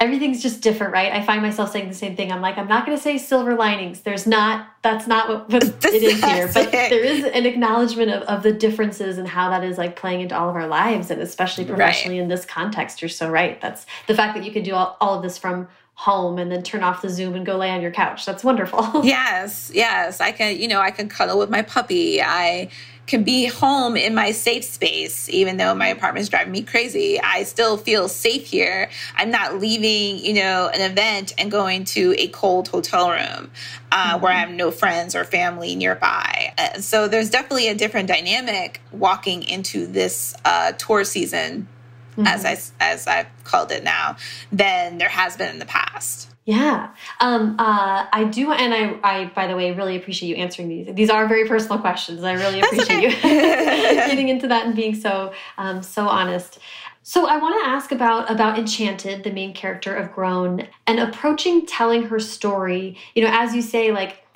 [0.00, 1.12] everything's just different, right?
[1.12, 2.32] I find myself saying the same thing.
[2.32, 4.00] I'm like, I'm not going to say silver linings.
[4.00, 6.50] There's not, that's not what, what it is here.
[6.52, 10.22] But there is an acknowledgement of, of the differences and how that is like playing
[10.22, 12.22] into all of our lives and especially professionally right.
[12.22, 13.02] in this context.
[13.02, 13.60] You're so right.
[13.60, 16.62] That's the fact that you can do all, all of this from home and then
[16.62, 18.24] turn off the Zoom and go lay on your couch.
[18.24, 18.88] That's wonderful.
[19.04, 20.18] yes, yes.
[20.18, 22.22] I can, you know, I can cuddle with my puppy.
[22.22, 22.70] I
[23.10, 27.20] can be home in my safe space, even though my apartment is driving me crazy.
[27.20, 28.88] I still feel safe here.
[29.16, 33.50] I'm not leaving, you know, an event and going to a cold hotel room
[33.90, 34.22] uh, mm-hmm.
[34.22, 36.54] where I have no friends or family nearby.
[36.56, 41.66] Uh, so there's definitely a different dynamic walking into this uh, tour season,
[42.12, 42.28] mm-hmm.
[42.28, 44.16] as I as I've called it now,
[44.52, 46.29] than there has been in the past.
[46.50, 46.90] Yeah.
[47.20, 50.92] Um, uh, I do, and I, I, by the way, really appreciate you answering these.
[50.92, 52.24] These are very personal questions.
[52.24, 56.58] I really appreciate you getting into that and being so, um, so honest.
[57.04, 61.66] So I want to ask about about Enchanted, the main character of Grown, and approaching
[61.66, 62.98] telling her story.
[63.14, 64.26] You know, as you say, like,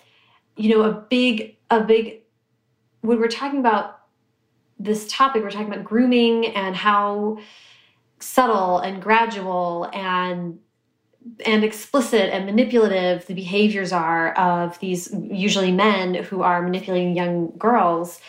[0.56, 2.20] you know, a big, a big.
[3.00, 4.02] When we're talking about
[4.78, 7.38] this topic, we're talking about grooming and how
[8.20, 10.60] subtle and gradual and
[11.46, 17.52] and explicit and manipulative the behaviors are of these usually men who are manipulating young
[17.58, 18.20] girls.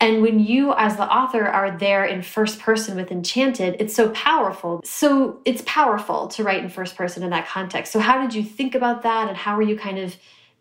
[0.00, 4.10] And when you, as the author, are there in first person with Enchanted, it's so
[4.10, 4.80] powerful.
[4.84, 7.92] So it's powerful to write in first person in that context.
[7.92, 9.28] So, how did you think about that?
[9.28, 10.16] And how were you kind of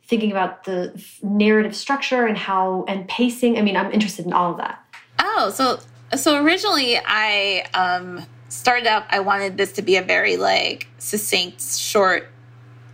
[0.05, 3.57] thinking about the narrative structure and how and pacing?
[3.57, 4.83] I mean, I'm interested in all of that.
[5.17, 5.79] Oh, so
[6.15, 11.61] so originally I um started out, I wanted this to be a very like succinct,
[11.61, 12.29] short,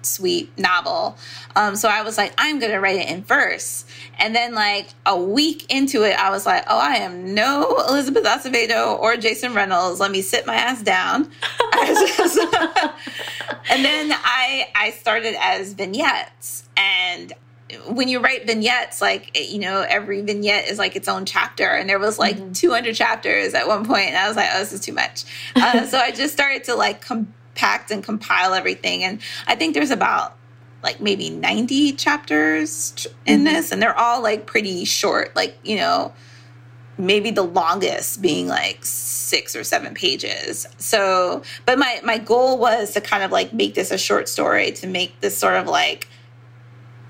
[0.04, 1.18] sweet novel.
[1.56, 3.86] Um, so I was like, I'm gonna write it in verse.
[4.20, 8.24] And then like a week into it, I was like, oh, I am no Elizabeth
[8.24, 10.00] Acevedo or Jason Reynolds.
[10.00, 11.24] Let me sit my ass down.
[13.70, 17.34] and then I I started as vignettes and
[17.88, 21.90] when you write vignettes, like you know, every vignette is like its own chapter, and
[21.90, 22.54] there was like mm-hmm.
[22.54, 25.26] 200 chapters at one point, and I was like, oh, this is too much.
[25.58, 29.92] Uh, so I just started to like compact and compile everything, and I think there's
[29.92, 30.38] about
[30.84, 33.46] like maybe 90 chapters in mm-hmm.
[33.46, 36.14] this, and they're all like pretty short, like you know,
[36.98, 40.68] maybe the longest being like six or seven pages.
[40.78, 44.72] So, but my my goal was to kind of like make this a short story
[44.74, 46.08] to make this sort of like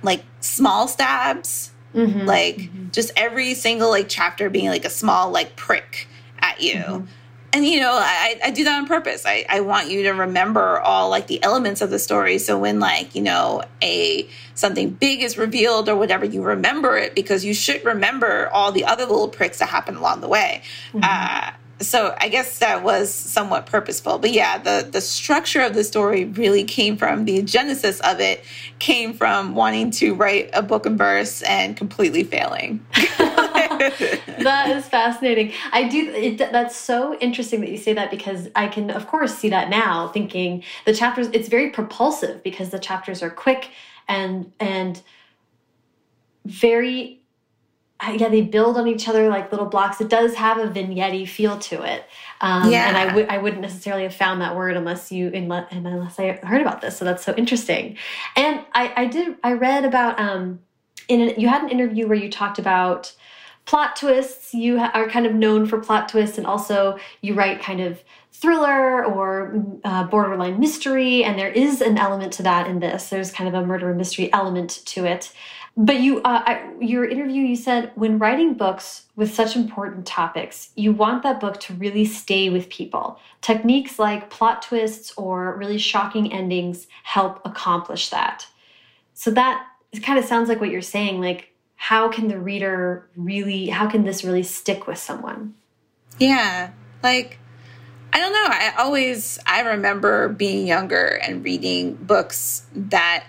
[0.04, 2.90] like small stabs mm-hmm, like mm-hmm.
[2.92, 6.08] just every single like chapter being like a small like prick
[6.40, 7.06] at you mm-hmm.
[7.54, 10.80] and you know I, I do that on purpose I, I want you to remember
[10.80, 15.22] all like the elements of the story so when like you know a something big
[15.22, 19.30] is revealed or whatever you remember it because you should remember all the other little
[19.30, 20.62] pricks that happen along the way
[20.94, 21.00] mm-hmm.
[21.04, 24.18] uh, so I guess that was somewhat purposeful.
[24.18, 28.44] But yeah, the the structure of the story really came from the genesis of it
[28.80, 32.86] came from wanting to write a book in verse and completely failing.
[33.78, 35.54] that is fascinating.
[35.72, 39.38] I do it, that's so interesting that you say that because I can of course
[39.38, 43.70] see that now thinking the chapters it's very propulsive because the chapters are quick
[44.08, 45.02] and and
[46.46, 47.22] very
[48.06, 50.00] yeah, they build on each other like little blocks.
[50.00, 52.06] It does have a vignette feel to it.
[52.42, 52.88] Um, yeah.
[52.88, 56.62] And I would I wouldn't necessarily have found that word unless you unless I heard
[56.62, 56.98] about this.
[56.98, 57.98] So that's so interesting.
[58.36, 60.60] And I, I did I read about um,
[61.08, 63.14] in an, you had an interview where you talked about
[63.66, 64.54] plot twists.
[64.54, 69.04] You are kind of known for plot twists, and also you write kind of thriller
[69.04, 71.24] or uh, borderline mystery.
[71.24, 73.10] And there is an element to that in this.
[73.10, 75.34] There's kind of a murder mystery element to it.
[75.80, 80.72] But you, uh, I, your interview, you said when writing books with such important topics,
[80.76, 83.20] you want that book to really stay with people.
[83.42, 88.48] Techniques like plot twists or really shocking endings help accomplish that.
[89.14, 89.68] So that
[90.02, 91.22] kind of sounds like what you're saying.
[91.22, 95.54] Like, how can the reader really, how can this really stick with someone?
[96.18, 96.72] Yeah.
[97.04, 97.38] Like,
[98.12, 98.48] I don't know.
[98.50, 103.26] I always, I remember being younger and reading books that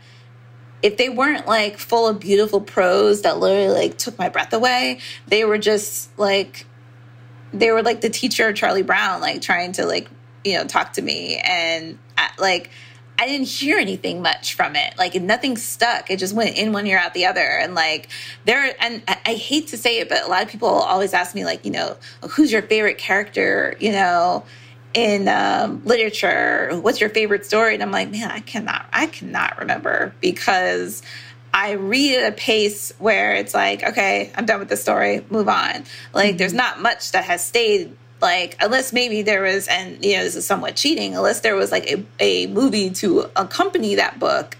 [0.82, 5.00] if they weren't like full of beautiful prose that literally like took my breath away,
[5.26, 6.66] they were just like
[7.52, 10.08] they were like the teacher Charlie Brown, like trying to like
[10.44, 12.70] you know talk to me, and I, like
[13.18, 14.96] I didn't hear anything much from it.
[14.96, 16.10] Like nothing stuck.
[16.10, 18.08] It just went in one ear out the other, and like
[18.44, 18.74] there.
[18.80, 21.44] And I, I hate to say it, but a lot of people always ask me
[21.44, 21.96] like you know
[22.30, 24.44] who's your favorite character, you know
[24.94, 29.58] in um, literature what's your favorite story and i'm like man i cannot i cannot
[29.58, 31.02] remember because
[31.52, 35.48] i read at a pace where it's like okay i'm done with the story move
[35.48, 35.84] on
[36.14, 36.36] like mm-hmm.
[36.38, 40.34] there's not much that has stayed like unless maybe there was and you know this
[40.34, 44.56] is somewhat cheating unless there was like a, a movie to accompany that book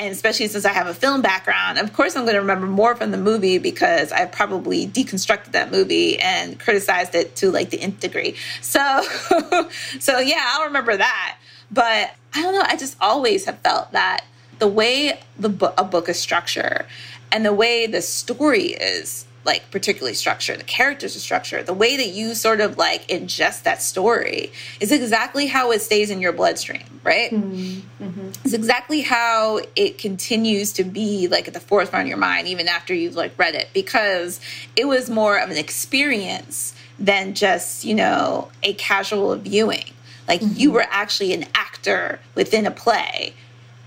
[0.00, 2.96] and especially since I have a film background, of course I'm going to remember more
[2.96, 7.82] from the movie because I probably deconstructed that movie and criticized it to like the
[7.82, 8.34] nth degree.
[8.62, 8.80] So,
[10.00, 11.36] so yeah, I'll remember that.
[11.70, 12.64] But I don't know.
[12.64, 14.24] I just always have felt that
[14.58, 16.86] the way the book, a book is structured
[17.30, 21.96] and the way the story is like particularly structured, the characters are structured, the way
[21.96, 26.32] that you sort of like ingest that story is exactly how it stays in your
[26.32, 27.30] bloodstream, right?
[27.30, 28.04] Mm-hmm.
[28.04, 28.28] mm-hmm.
[28.44, 32.68] It's exactly how it continues to be like at the forefront of your mind even
[32.68, 34.40] after you've like read it because
[34.76, 39.84] it was more of an experience than just, you know, a casual viewing.
[40.28, 40.58] Like mm-hmm.
[40.58, 43.34] you were actually an actor within a play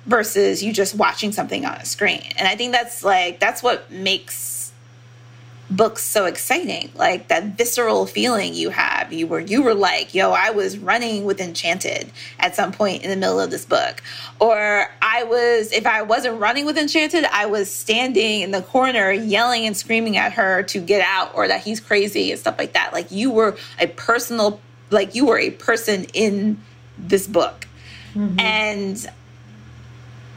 [0.05, 2.23] versus you just watching something on a screen.
[2.37, 4.62] And I think that's like that's what makes
[5.75, 10.31] books so exciting like that visceral feeling you have you were you were like yo
[10.31, 14.01] i was running with enchanted at some point in the middle of this book
[14.39, 19.11] or i was if i wasn't running with enchanted i was standing in the corner
[19.11, 22.73] yelling and screaming at her to get out or that he's crazy and stuff like
[22.73, 24.59] that like you were a personal
[24.93, 26.61] like you were a person in
[26.97, 27.67] this book.
[28.13, 28.39] Mm-hmm.
[28.39, 29.07] And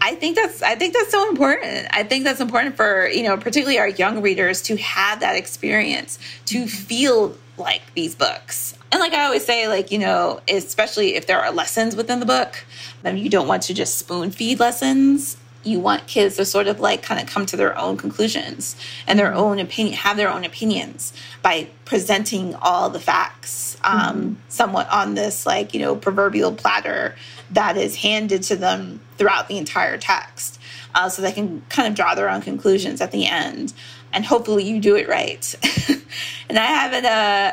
[0.06, 1.88] I think that's I think that's so important.
[1.90, 6.20] I think that's important for, you know, particularly our young readers to have that experience,
[6.44, 8.78] to feel like these books.
[8.92, 12.26] And like I always say, like, you know, especially if there are lessons within the
[12.26, 12.64] book,
[13.02, 15.38] then you don't want to just spoon feed lessons.
[15.66, 19.18] You want kids to sort of like kind of come to their own conclusions and
[19.18, 21.12] their own opinion, have their own opinions
[21.42, 24.34] by presenting all the facts um, mm-hmm.
[24.48, 27.14] somewhat on this, like, you know, proverbial platter
[27.50, 30.60] that is handed to them throughout the entire text.
[30.94, 33.72] Uh, so they can kind of draw their own conclusions at the end.
[34.12, 35.54] And hopefully you do it right.
[36.48, 37.52] and I haven't, uh,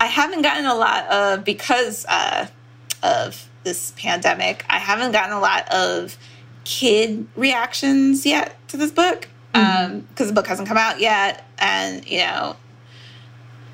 [0.00, 2.46] I haven't gotten a lot of, because uh,
[3.02, 6.16] of this pandemic, I haven't gotten a lot of
[6.64, 10.22] kid reactions yet to this book because mm-hmm.
[10.22, 11.46] um, the book hasn't come out yet.
[11.58, 12.56] And, you know,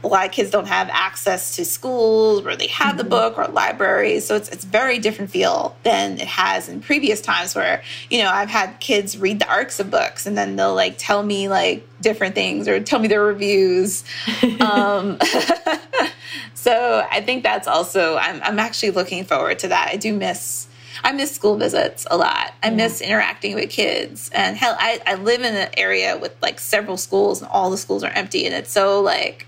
[0.05, 2.99] a lot of kids don't have access to schools where they have mm-hmm.
[2.99, 4.27] the book or libraries.
[4.27, 8.31] So it's it's very different feel than it has in previous times where, you know,
[8.31, 11.87] I've had kids read the arcs of books and then they'll like tell me like
[12.01, 14.05] different things or tell me their reviews.
[14.61, 15.19] um,
[16.55, 19.91] so I think that's also I'm I'm actually looking forward to that.
[19.93, 20.68] I do miss
[21.05, 22.55] I miss school visits a lot.
[22.63, 24.31] I miss interacting with kids.
[24.35, 27.79] And hell, I, I live in an area with like several schools and all the
[27.79, 28.47] schools are empty.
[28.47, 29.47] And it's so like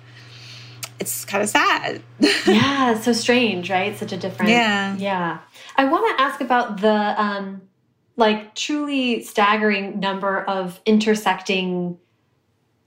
[0.99, 2.03] it's kind of sad.
[2.47, 3.97] yeah, so strange, right?
[3.97, 4.51] Such a different.
[4.51, 4.97] Yeah.
[4.97, 5.39] Yeah.
[5.77, 7.63] I want to ask about the um
[8.17, 11.99] like truly staggering number of intersecting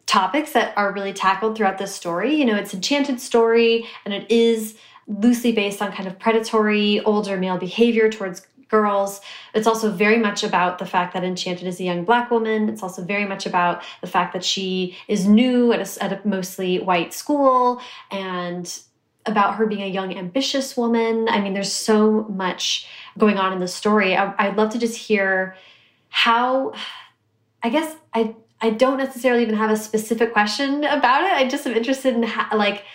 [0.05, 2.35] topics that are really tackled throughout this story.
[2.35, 4.75] You know, it's enchanted story and it is
[5.07, 9.21] loosely based on kind of predatory older male behavior towards girls.
[9.53, 12.69] It's also very much about the fact that Enchanted is a young black woman.
[12.69, 16.27] It's also very much about the fact that she is new at a, at a
[16.27, 18.65] mostly white school and
[19.27, 21.29] about her being a young, ambitious woman.
[21.29, 24.15] I mean, there's so much going on in the story.
[24.15, 25.55] I, would love to just hear
[26.09, 26.73] how,
[27.61, 31.33] I guess I, I don't necessarily even have a specific question about it.
[31.33, 32.21] I just am interested in
[32.57, 32.85] like,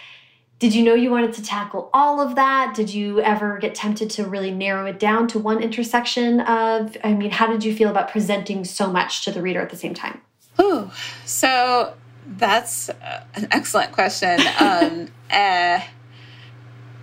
[0.58, 2.74] did you know you wanted to tackle all of that?
[2.74, 6.96] Did you ever get tempted to really narrow it down to one intersection of?
[7.04, 9.76] I mean, how did you feel about presenting so much to the reader at the
[9.76, 10.20] same time?
[10.60, 10.90] Ooh,
[11.24, 11.94] so
[12.26, 12.88] that's
[13.34, 14.40] an excellent question.
[14.60, 15.80] um, uh,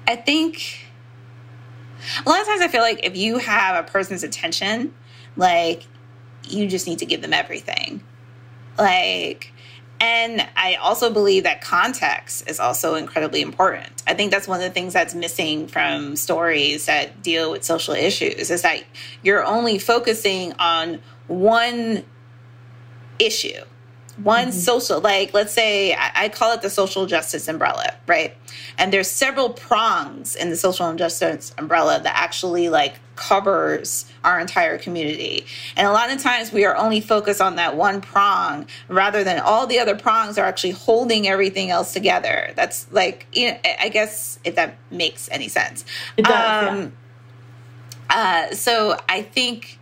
[0.08, 0.86] I think
[2.26, 4.94] a lot of times I feel like if you have a person's attention,
[5.38, 5.84] like
[6.44, 8.04] you just need to give them everything.
[8.78, 9.54] Like,
[10.00, 14.04] and I also believe that context is also incredibly important.
[14.06, 17.94] I think that's one of the things that's missing from stories that deal with social
[17.94, 18.84] issues is that
[19.24, 22.04] you're only focusing on one
[23.20, 23.64] issue
[24.18, 24.52] one mm-hmm.
[24.52, 28.36] social like let's say I, I, call it the social justice umbrella right
[28.78, 34.78] and there's several prongs in the social justice umbrella that actually like covers our entire
[34.78, 35.46] community
[35.76, 39.40] and a lot of times we are only focused on that one prong rather than
[39.40, 43.90] all the other prongs are actually holding everything else together that's like you know, i
[43.90, 45.84] guess if that makes any sense
[46.16, 46.94] it does, um,
[48.10, 48.48] yeah.
[48.50, 49.78] uh, so i think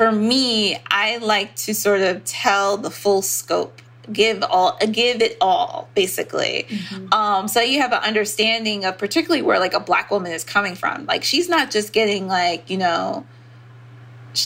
[0.00, 5.36] for me, I like to sort of tell the full scope give all give it
[5.40, 7.12] all basically mm-hmm.
[7.12, 10.74] um so you have an understanding of particularly where like a black woman is coming
[10.74, 13.24] from like she's not just getting like you know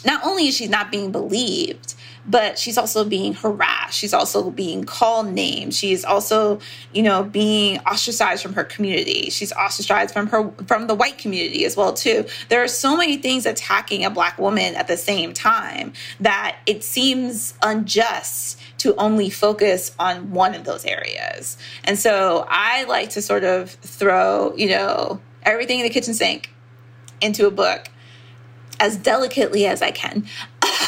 [0.05, 1.95] not only is she not being believed
[2.27, 3.99] but she's also being harassed.
[3.99, 5.77] She's also being called names.
[5.77, 6.61] She's also,
[6.93, 9.31] you know, being ostracized from her community.
[9.31, 12.25] She's ostracized from her from the white community as well too.
[12.49, 16.83] There are so many things attacking a black woman at the same time that it
[16.83, 21.57] seems unjust to only focus on one of those areas.
[21.85, 26.51] And so I like to sort of throw, you know, everything in the kitchen sink
[27.21, 27.89] into a book
[28.81, 30.27] as delicately as I can.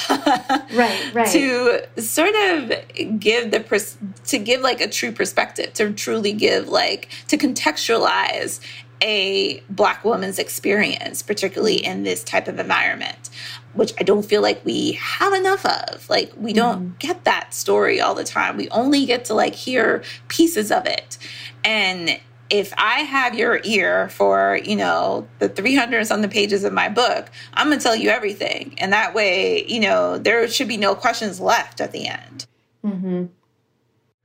[0.74, 1.28] right, right.
[1.28, 2.72] To sort of
[3.18, 3.96] give the pers-
[4.26, 8.61] to give like a true perspective, to truly give like to contextualize
[9.02, 13.30] a black woman's experience, particularly in this type of environment,
[13.74, 16.09] which I don't feel like we have enough of.
[16.09, 16.98] Like we don't mm.
[16.98, 18.57] get that story all the time.
[18.57, 21.18] We only get to like hear pieces of it.
[21.64, 22.20] And
[22.51, 27.30] if I have your ear for, you know, the 300 the pages of my book,
[27.55, 28.74] I'm going to tell you everything.
[28.78, 32.47] And that way, you know, there should be no questions left at the end.
[32.84, 33.26] Mm-hmm.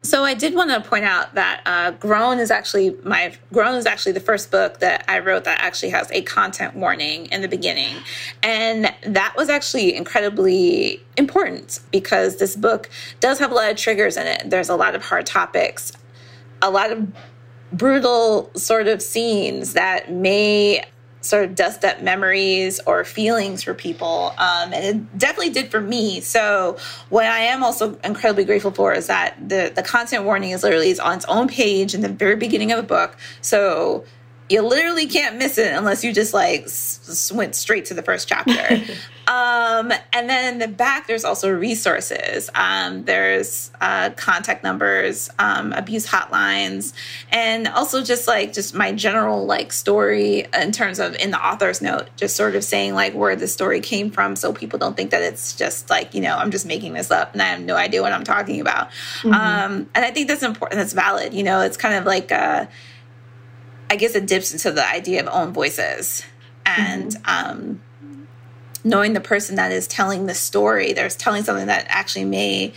[0.04, 3.86] So I did want to point out that uh, Grown is actually my Grown is
[3.86, 7.48] actually the first book that I wrote that actually has a content warning in the
[7.48, 7.98] beginning,
[8.42, 14.18] and that was actually incredibly important because this book does have a lot of triggers
[14.18, 14.50] in it.
[14.50, 15.92] There's a lot of hard topics,
[16.64, 17.08] a lot of
[17.72, 20.84] brutal sort of scenes that may
[21.22, 24.34] sort of dust up memories or feelings for people.
[24.38, 26.20] Um, and it definitely did for me.
[26.20, 26.78] So
[27.10, 30.90] what I am also incredibly grateful for is that the, the content warning is literally
[30.90, 33.18] is on its own page in the very beginning of the book.
[33.42, 34.04] So
[34.52, 38.28] you literally can't miss it unless you just like s- went straight to the first
[38.28, 38.82] chapter.
[39.28, 42.50] um, and then in the back, there's also resources.
[42.54, 46.92] Um, there's uh, contact numbers, um, abuse hotlines,
[47.32, 51.82] and also just like just my general like story in terms of in the author's
[51.82, 55.12] note, just sort of saying like where the story came from, so people don't think
[55.12, 57.78] that it's just like you know I'm just making this up and I have no
[57.78, 58.90] idea what I'm talking about.
[59.22, 59.34] Mm-hmm.
[59.34, 60.78] Um, and I think that's important.
[60.78, 61.34] That's valid.
[61.34, 62.34] You know, it's kind of like.
[62.34, 62.66] Uh,
[63.92, 66.24] I guess it dips into the idea of own voices
[66.66, 67.50] and mm-hmm.
[67.52, 67.82] um,
[68.86, 70.94] knowing the person that is telling the story.
[70.94, 72.72] There's telling something that actually may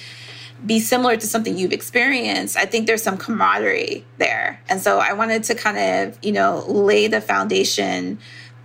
[0.66, 2.56] be similar to something you've experienced.
[2.56, 6.64] I think there's some camaraderie there, and so I wanted to kind of you know
[6.66, 8.18] lay the foundation.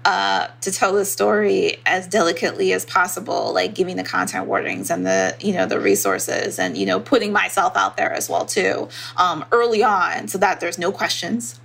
[0.06, 5.06] Uh, to tell the story as delicately as possible, like giving the content warnings and
[5.06, 8.88] the you know the resources, and you know putting myself out there as well too,
[9.18, 11.60] um, early on, so that there's no questions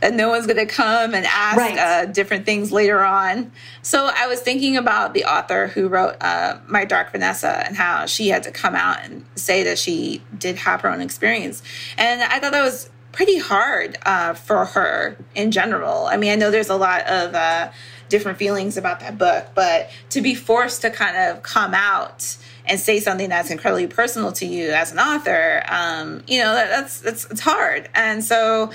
[0.00, 1.78] that no one's going to come and ask right.
[1.78, 3.52] uh, different things later on.
[3.82, 8.06] So I was thinking about the author who wrote uh, My Dark Vanessa and how
[8.06, 11.62] she had to come out and say that she did have her own experience.
[11.98, 16.06] And I thought that was pretty hard uh, for her in general.
[16.06, 17.70] I mean, I know there's a lot of uh,
[18.08, 22.36] different feelings about that book, but to be forced to kind of come out
[22.66, 26.68] and say something that's incredibly personal to you as an author, um, you know, that,
[26.68, 27.88] that's, that's it's hard.
[27.94, 28.70] And so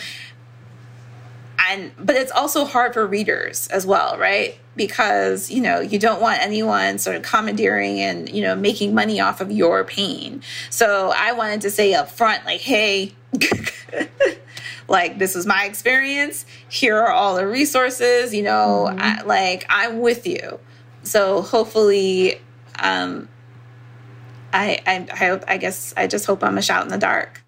[1.69, 4.57] and but it's also hard for readers as well right?
[4.75, 9.19] Because you know you don't want anyone sort of commandeering and you know making money
[9.19, 10.41] off of your pain.
[10.69, 13.13] So i wanted to say up front like hey
[14.87, 16.45] like this was my experience.
[16.69, 18.99] Here are all the resources you know mm-hmm.
[18.99, 20.59] I, like i'm with you.
[21.03, 22.41] So hopefully
[22.79, 23.29] um
[24.51, 27.44] I, I i hope i guess i just hope i'm a shout in the dark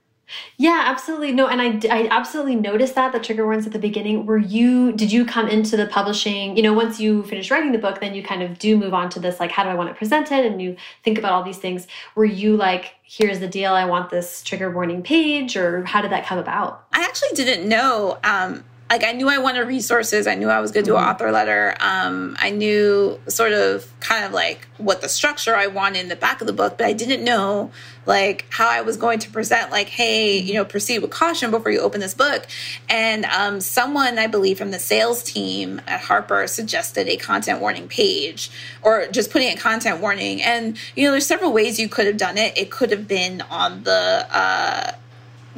[0.57, 1.31] yeah, absolutely.
[1.31, 4.25] No, and I, I absolutely noticed that the trigger warnings at the beginning.
[4.25, 7.77] Were you, did you come into the publishing, you know, once you finish writing the
[7.77, 9.89] book, then you kind of do move on to this, like, how do I want
[9.89, 10.45] it presented?
[10.45, 11.87] And you think about all these things.
[12.15, 16.11] Were you like, here's the deal, I want this trigger warning page, or how did
[16.11, 16.85] that come about?
[16.91, 18.17] I actually didn't know.
[18.23, 20.27] Um, like I knew I wanted resources.
[20.27, 21.11] I knew I was going to do an mm-hmm.
[21.11, 21.75] author letter.
[21.79, 26.15] Um, I knew sort of kind of like what the structure I wanted in the
[26.15, 27.71] back of the book, but I didn't know
[28.05, 29.71] like how I was going to present.
[29.71, 32.47] Like, hey, you know, proceed with caution before you open this book.
[32.89, 37.89] And um, someone I believe from the sales team at Harper suggested a content warning
[37.89, 38.49] page,
[38.81, 40.41] or just putting a content warning.
[40.41, 42.57] And you know, there's several ways you could have done it.
[42.57, 44.91] It could have been on the uh,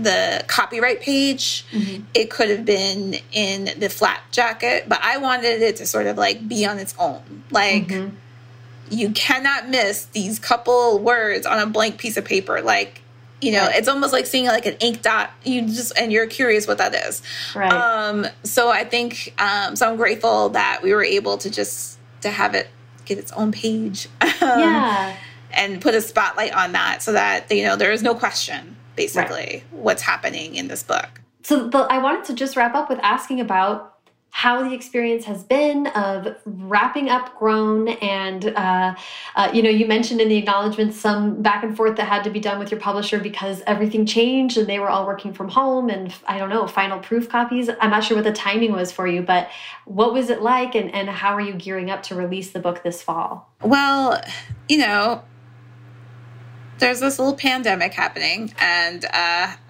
[0.03, 1.65] the copyright page.
[1.71, 2.03] Mm-hmm.
[2.13, 6.17] It could have been in the flap jacket, but I wanted it to sort of
[6.17, 7.43] like be on its own.
[7.51, 8.15] Like mm-hmm.
[8.89, 12.61] you cannot miss these couple words on a blank piece of paper.
[12.61, 13.01] Like
[13.41, 13.75] you know, right.
[13.77, 15.31] it's almost like seeing like an ink dot.
[15.43, 17.21] You just and you're curious what that is.
[17.55, 17.71] Right.
[17.71, 19.89] Um, so I think um, so.
[19.89, 22.67] I'm grateful that we were able to just to have it
[23.05, 24.07] get its own page.
[24.41, 25.17] Um, yeah.
[25.51, 29.35] And put a spotlight on that so that you know there is no question basically
[29.37, 29.63] right.
[29.71, 31.21] what's happening in this book.
[31.43, 33.95] So the, I wanted to just wrap up with asking about
[34.31, 38.93] how the experience has been of wrapping up grown and uh,
[39.35, 42.29] uh, you know you mentioned in the acknowledgments some back and forth that had to
[42.29, 45.89] be done with your publisher because everything changed and they were all working from home
[45.89, 49.07] and i don't know final proof copies i'm not sure what the timing was for
[49.07, 49.49] you but
[49.85, 52.83] what was it like and, and how are you gearing up to release the book
[52.83, 54.21] this fall well
[54.67, 55.23] you know
[56.79, 59.53] there's this little pandemic happening and uh,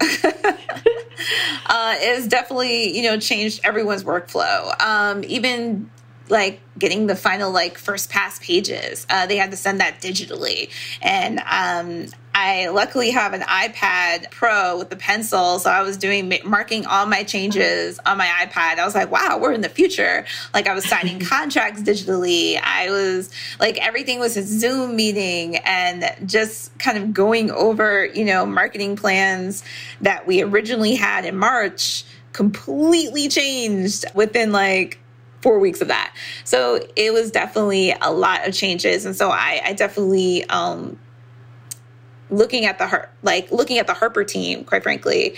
[1.66, 4.80] uh, it's definitely you know changed everyone's workflow.
[4.80, 5.90] Um, even
[6.28, 10.70] like getting the final like first pass pages uh, they had to send that digitally.
[11.02, 12.06] And um,
[12.42, 17.04] I luckily have an iPad Pro with the pencil, so I was doing marking all
[17.04, 18.78] my changes on my iPad.
[18.78, 20.24] I was like, wow, we're in the future.
[20.54, 22.58] Like I was signing contracts digitally.
[22.58, 23.30] I was
[23.60, 28.96] like everything was a Zoom meeting and just kind of going over, you know, marketing
[28.96, 29.62] plans
[30.00, 34.98] that we originally had in March completely changed within like
[35.42, 36.16] four weeks of that.
[36.44, 39.04] So it was definitely a lot of changes.
[39.04, 40.98] And so I, I definitely um
[42.30, 45.36] looking at the like looking at the Harper team, quite frankly,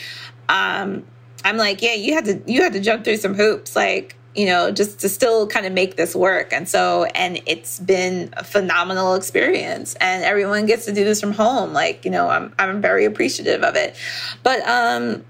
[0.49, 1.05] um,
[1.45, 4.47] I'm like, yeah, you had to you had to jump through some hoops, like you
[4.47, 6.55] know, just to still kind of make this work.
[6.55, 11.33] And so, and it's been a phenomenal experience, and everyone gets to do this from
[11.33, 11.73] home.
[11.73, 13.97] Like, you know, I'm I'm very appreciative of it,
[14.43, 15.25] but um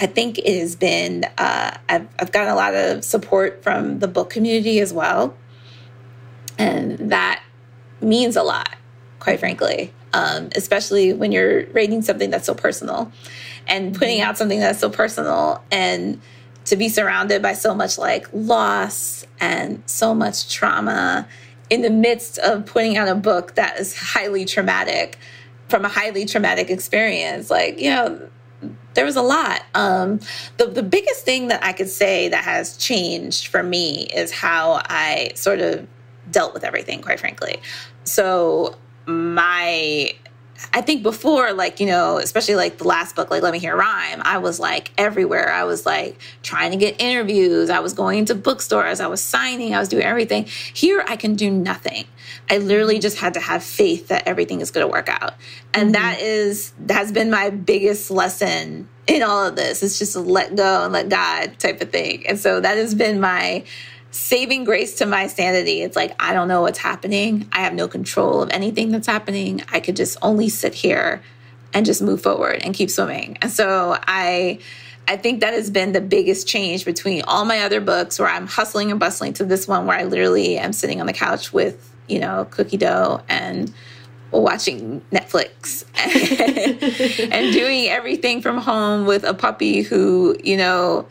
[0.00, 4.06] I think it has been, uh, I've, I've gotten a lot of support from the
[4.06, 5.36] book community as well.
[6.56, 7.42] And that
[8.00, 8.76] means a lot,
[9.28, 13.12] quite frankly, um, especially when you're reading something that's so personal
[13.66, 16.18] and putting out something that's so personal and
[16.64, 21.28] to be surrounded by so much like loss and so much trauma
[21.68, 25.18] in the midst of putting out a book that is highly traumatic
[25.68, 28.30] from a highly traumatic experience like you know
[28.94, 29.62] there was a lot.
[29.74, 30.18] Um,
[30.56, 34.80] the, the biggest thing that i could say that has changed for me is how
[34.86, 35.86] i sort of
[36.30, 37.58] dealt with everything quite frankly.
[38.04, 38.76] So
[39.08, 40.12] my
[40.72, 43.76] I think before, like, you know, especially like the last book, like Let Me Hear
[43.76, 45.52] Rhyme, I was like everywhere.
[45.52, 47.70] I was like trying to get interviews.
[47.70, 48.98] I was going to bookstores.
[49.00, 49.74] I was signing.
[49.74, 50.46] I was doing everything.
[50.46, 52.06] Here, I can do nothing.
[52.50, 55.34] I literally just had to have faith that everything is going to work out.
[55.72, 56.02] And mm-hmm.
[56.02, 59.82] that is, that has been my biggest lesson in all of this.
[59.82, 62.26] It's just a let go and let God type of thing.
[62.26, 63.64] And so that has been my,
[64.10, 65.82] saving grace to my sanity.
[65.82, 67.48] It's like, I don't know what's happening.
[67.52, 69.62] I have no control of anything that's happening.
[69.70, 71.22] I could just only sit here
[71.74, 73.36] and just move forward and keep swimming.
[73.42, 74.60] And so I,
[75.06, 78.46] I think that has been the biggest change between all my other books where I'm
[78.46, 81.94] hustling and bustling to this one where I literally am sitting on the couch with,
[82.08, 83.72] you know, cookie dough and
[84.30, 91.06] watching Netflix and, and doing everything from home with a puppy who, you know,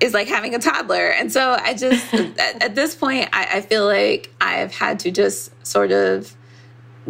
[0.00, 1.08] is like having a toddler.
[1.08, 5.10] And so I just, at, at, this point, I, I feel like I've had to
[5.10, 6.34] just sort of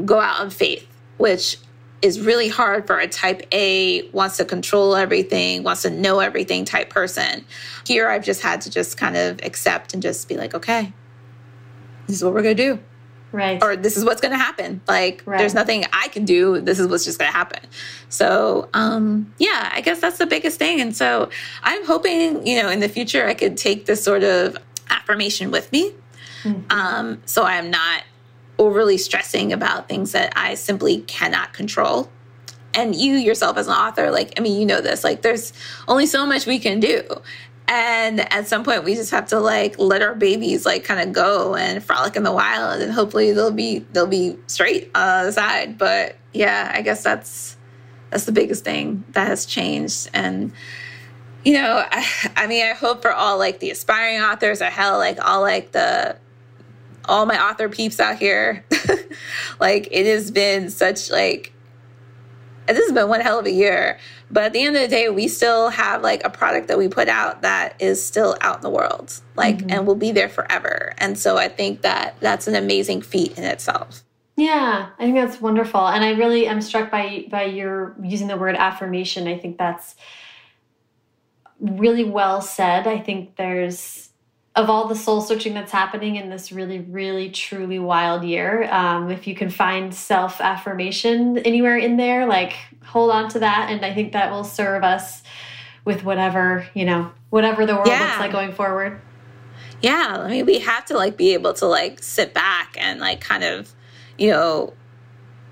[0.04, 0.86] go out on faith,
[1.16, 1.58] which
[2.02, 6.64] is really hard for a type A, wants to control everything, wants to know everything
[6.64, 7.44] type person.
[7.86, 10.92] Here, I've just had to just kind of accept and just be like, okay,
[12.06, 12.82] this is what we're going to do.
[13.32, 13.62] Right.
[13.62, 14.80] Or this is what's going to happen.
[14.88, 15.38] Like, right.
[15.38, 16.60] there's nothing I can do.
[16.60, 17.60] This is what's just going to happen.
[18.08, 20.80] So, um, yeah, I guess that's the biggest thing.
[20.80, 21.30] And so
[21.62, 24.56] I'm hoping, you know, in the future, I could take this sort of
[24.88, 25.92] affirmation with me.
[26.42, 26.70] Mm-hmm.
[26.70, 28.02] Um, so I'm not
[28.58, 32.10] overly stressing about things that I simply cannot control.
[32.74, 35.52] And you yourself as an author, like, I mean, you know this, like, there's
[35.88, 37.02] only so much we can do
[37.70, 41.14] and at some point we just have to like let our babies like kind of
[41.14, 45.32] go and frolic in the wild and hopefully they'll be they'll be straight on the
[45.32, 45.78] side.
[45.78, 47.56] But yeah i guess that's
[48.10, 50.10] that's the biggest thing that has changed.
[50.12, 50.52] And
[51.44, 52.06] you know I,
[52.36, 55.72] I mean i hope for all like the aspiring authors or hell like all like
[55.72, 56.16] the
[57.06, 58.64] all my author peeps out here.
[59.58, 61.52] Like it has been such like
[62.66, 63.98] this has been one hell of a year
[64.30, 66.88] but at the end of the day, we still have like a product that we
[66.88, 69.70] put out that is still out in the world, like, mm-hmm.
[69.70, 70.94] and will be there forever.
[70.98, 74.02] And so I think that that's an amazing feat in itself.
[74.36, 75.86] Yeah, I think that's wonderful.
[75.86, 79.26] And I really am struck by by your using the word affirmation.
[79.26, 79.96] I think that's
[81.60, 82.86] really well said.
[82.86, 84.09] I think there's
[84.60, 89.10] of all the soul searching that's happening in this really, really, truly wild year, um,
[89.10, 92.54] if you can find self affirmation anywhere in there, like
[92.84, 93.70] hold on to that.
[93.70, 95.22] And I think that will serve us
[95.84, 98.00] with whatever, you know, whatever the world yeah.
[98.00, 99.00] looks like going forward.
[99.80, 100.18] Yeah.
[100.20, 103.42] I mean, we have to like be able to like sit back and like kind
[103.42, 103.72] of,
[104.18, 104.74] you know,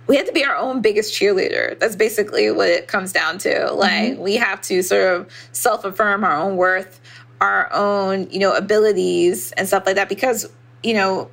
[0.07, 1.79] we have to be our own biggest cheerleader.
[1.79, 3.73] That's basically what it comes down to.
[3.73, 4.23] Like, mm -hmm.
[4.23, 7.01] we have to sort of self affirm our own worth
[7.41, 10.51] our own, you know, abilities and stuff like that because,
[10.83, 11.31] you know,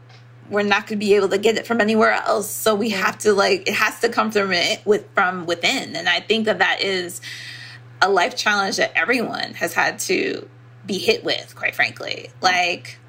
[0.50, 2.50] we're not going to be able to get it from anywhere else.
[2.50, 5.96] So we have to like it has to come from it with from within.
[5.96, 7.22] And I think that that is
[8.02, 10.48] a life challenge that everyone has had to
[10.86, 12.30] be hit with, quite frankly.
[12.42, 13.00] Like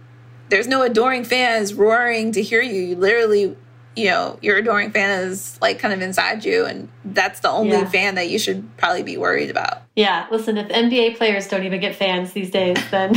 [0.49, 2.81] there's no adoring fans roaring to hear you.
[2.81, 3.57] You literally
[3.97, 7.79] you know your adoring fan is like kind of inside you and that's the only
[7.79, 7.89] yeah.
[7.89, 11.81] fan that you should probably be worried about yeah listen if nba players don't even
[11.81, 13.13] get fans these days then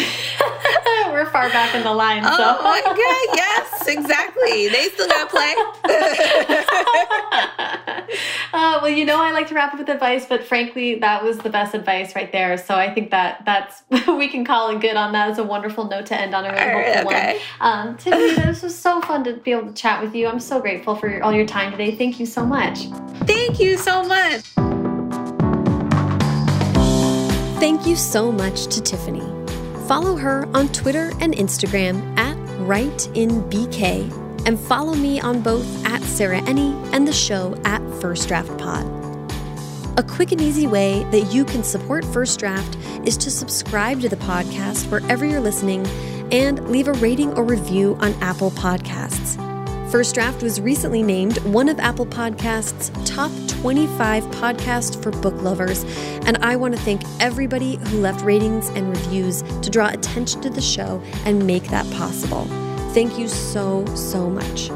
[1.09, 2.63] we're far back in the line oh so.
[2.63, 2.95] my god
[3.35, 5.53] yes exactly they still gotta play
[8.53, 11.37] uh, well you know i like to wrap up with advice but frankly that was
[11.39, 14.95] the best advice right there so i think that that's we can call it good
[14.95, 17.39] on that it's a wonderful note to end on a really hopeful okay.
[17.59, 20.39] one um, tiffany this was so fun to be able to chat with you i'm
[20.39, 21.95] so grateful grateful for all your time today.
[21.95, 22.85] Thank you so much.
[23.25, 24.68] Thank you so much.
[27.59, 29.19] Thank you so much to Tiffany.
[29.85, 36.39] Follow her on Twitter and Instagram at WriteInBK and follow me on both at Sarah
[36.43, 38.85] Enni and the show at First Draft Pod.
[39.97, 44.07] A quick and easy way that you can support First Draft is to subscribe to
[44.07, 45.85] the podcast wherever you're listening
[46.31, 49.48] and leave a rating or review on Apple Podcasts.
[49.89, 55.83] First Draft was recently named one of Apple Podcasts' top 25 podcasts for book lovers,
[56.27, 60.49] and I want to thank everybody who left ratings and reviews to draw attention to
[60.51, 62.45] the show and make that possible.
[62.93, 64.69] Thank you so, so much.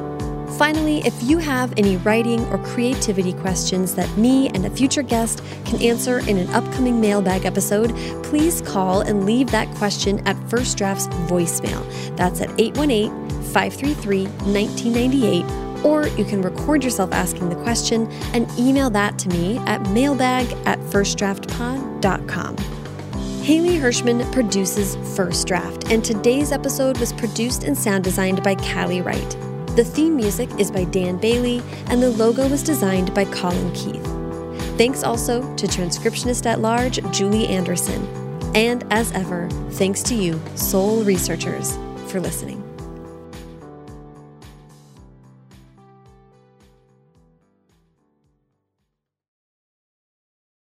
[0.58, 5.44] Finally, if you have any writing or creativity questions that me and a future guest
[5.66, 7.90] can answer in an upcoming mailbag episode,
[8.24, 11.84] please call and leave that question at First Draft's voicemail.
[12.16, 13.10] That's at 818
[13.52, 19.58] 533 1998 or you can record yourself asking the question and email that to me
[19.60, 22.58] at mailbag at firstdraftpod.com.
[23.44, 29.02] Haley Hirschman produces First Draft, and today's episode was produced and sound designed by Callie
[29.02, 29.53] Wright.
[29.76, 34.06] The theme music is by Dan Bailey, and the logo was designed by Colin Keith.
[34.78, 38.08] Thanks also to transcriptionist at large Julie Anderson.
[38.54, 42.63] And as ever, thanks to you, soul researchers, for listening.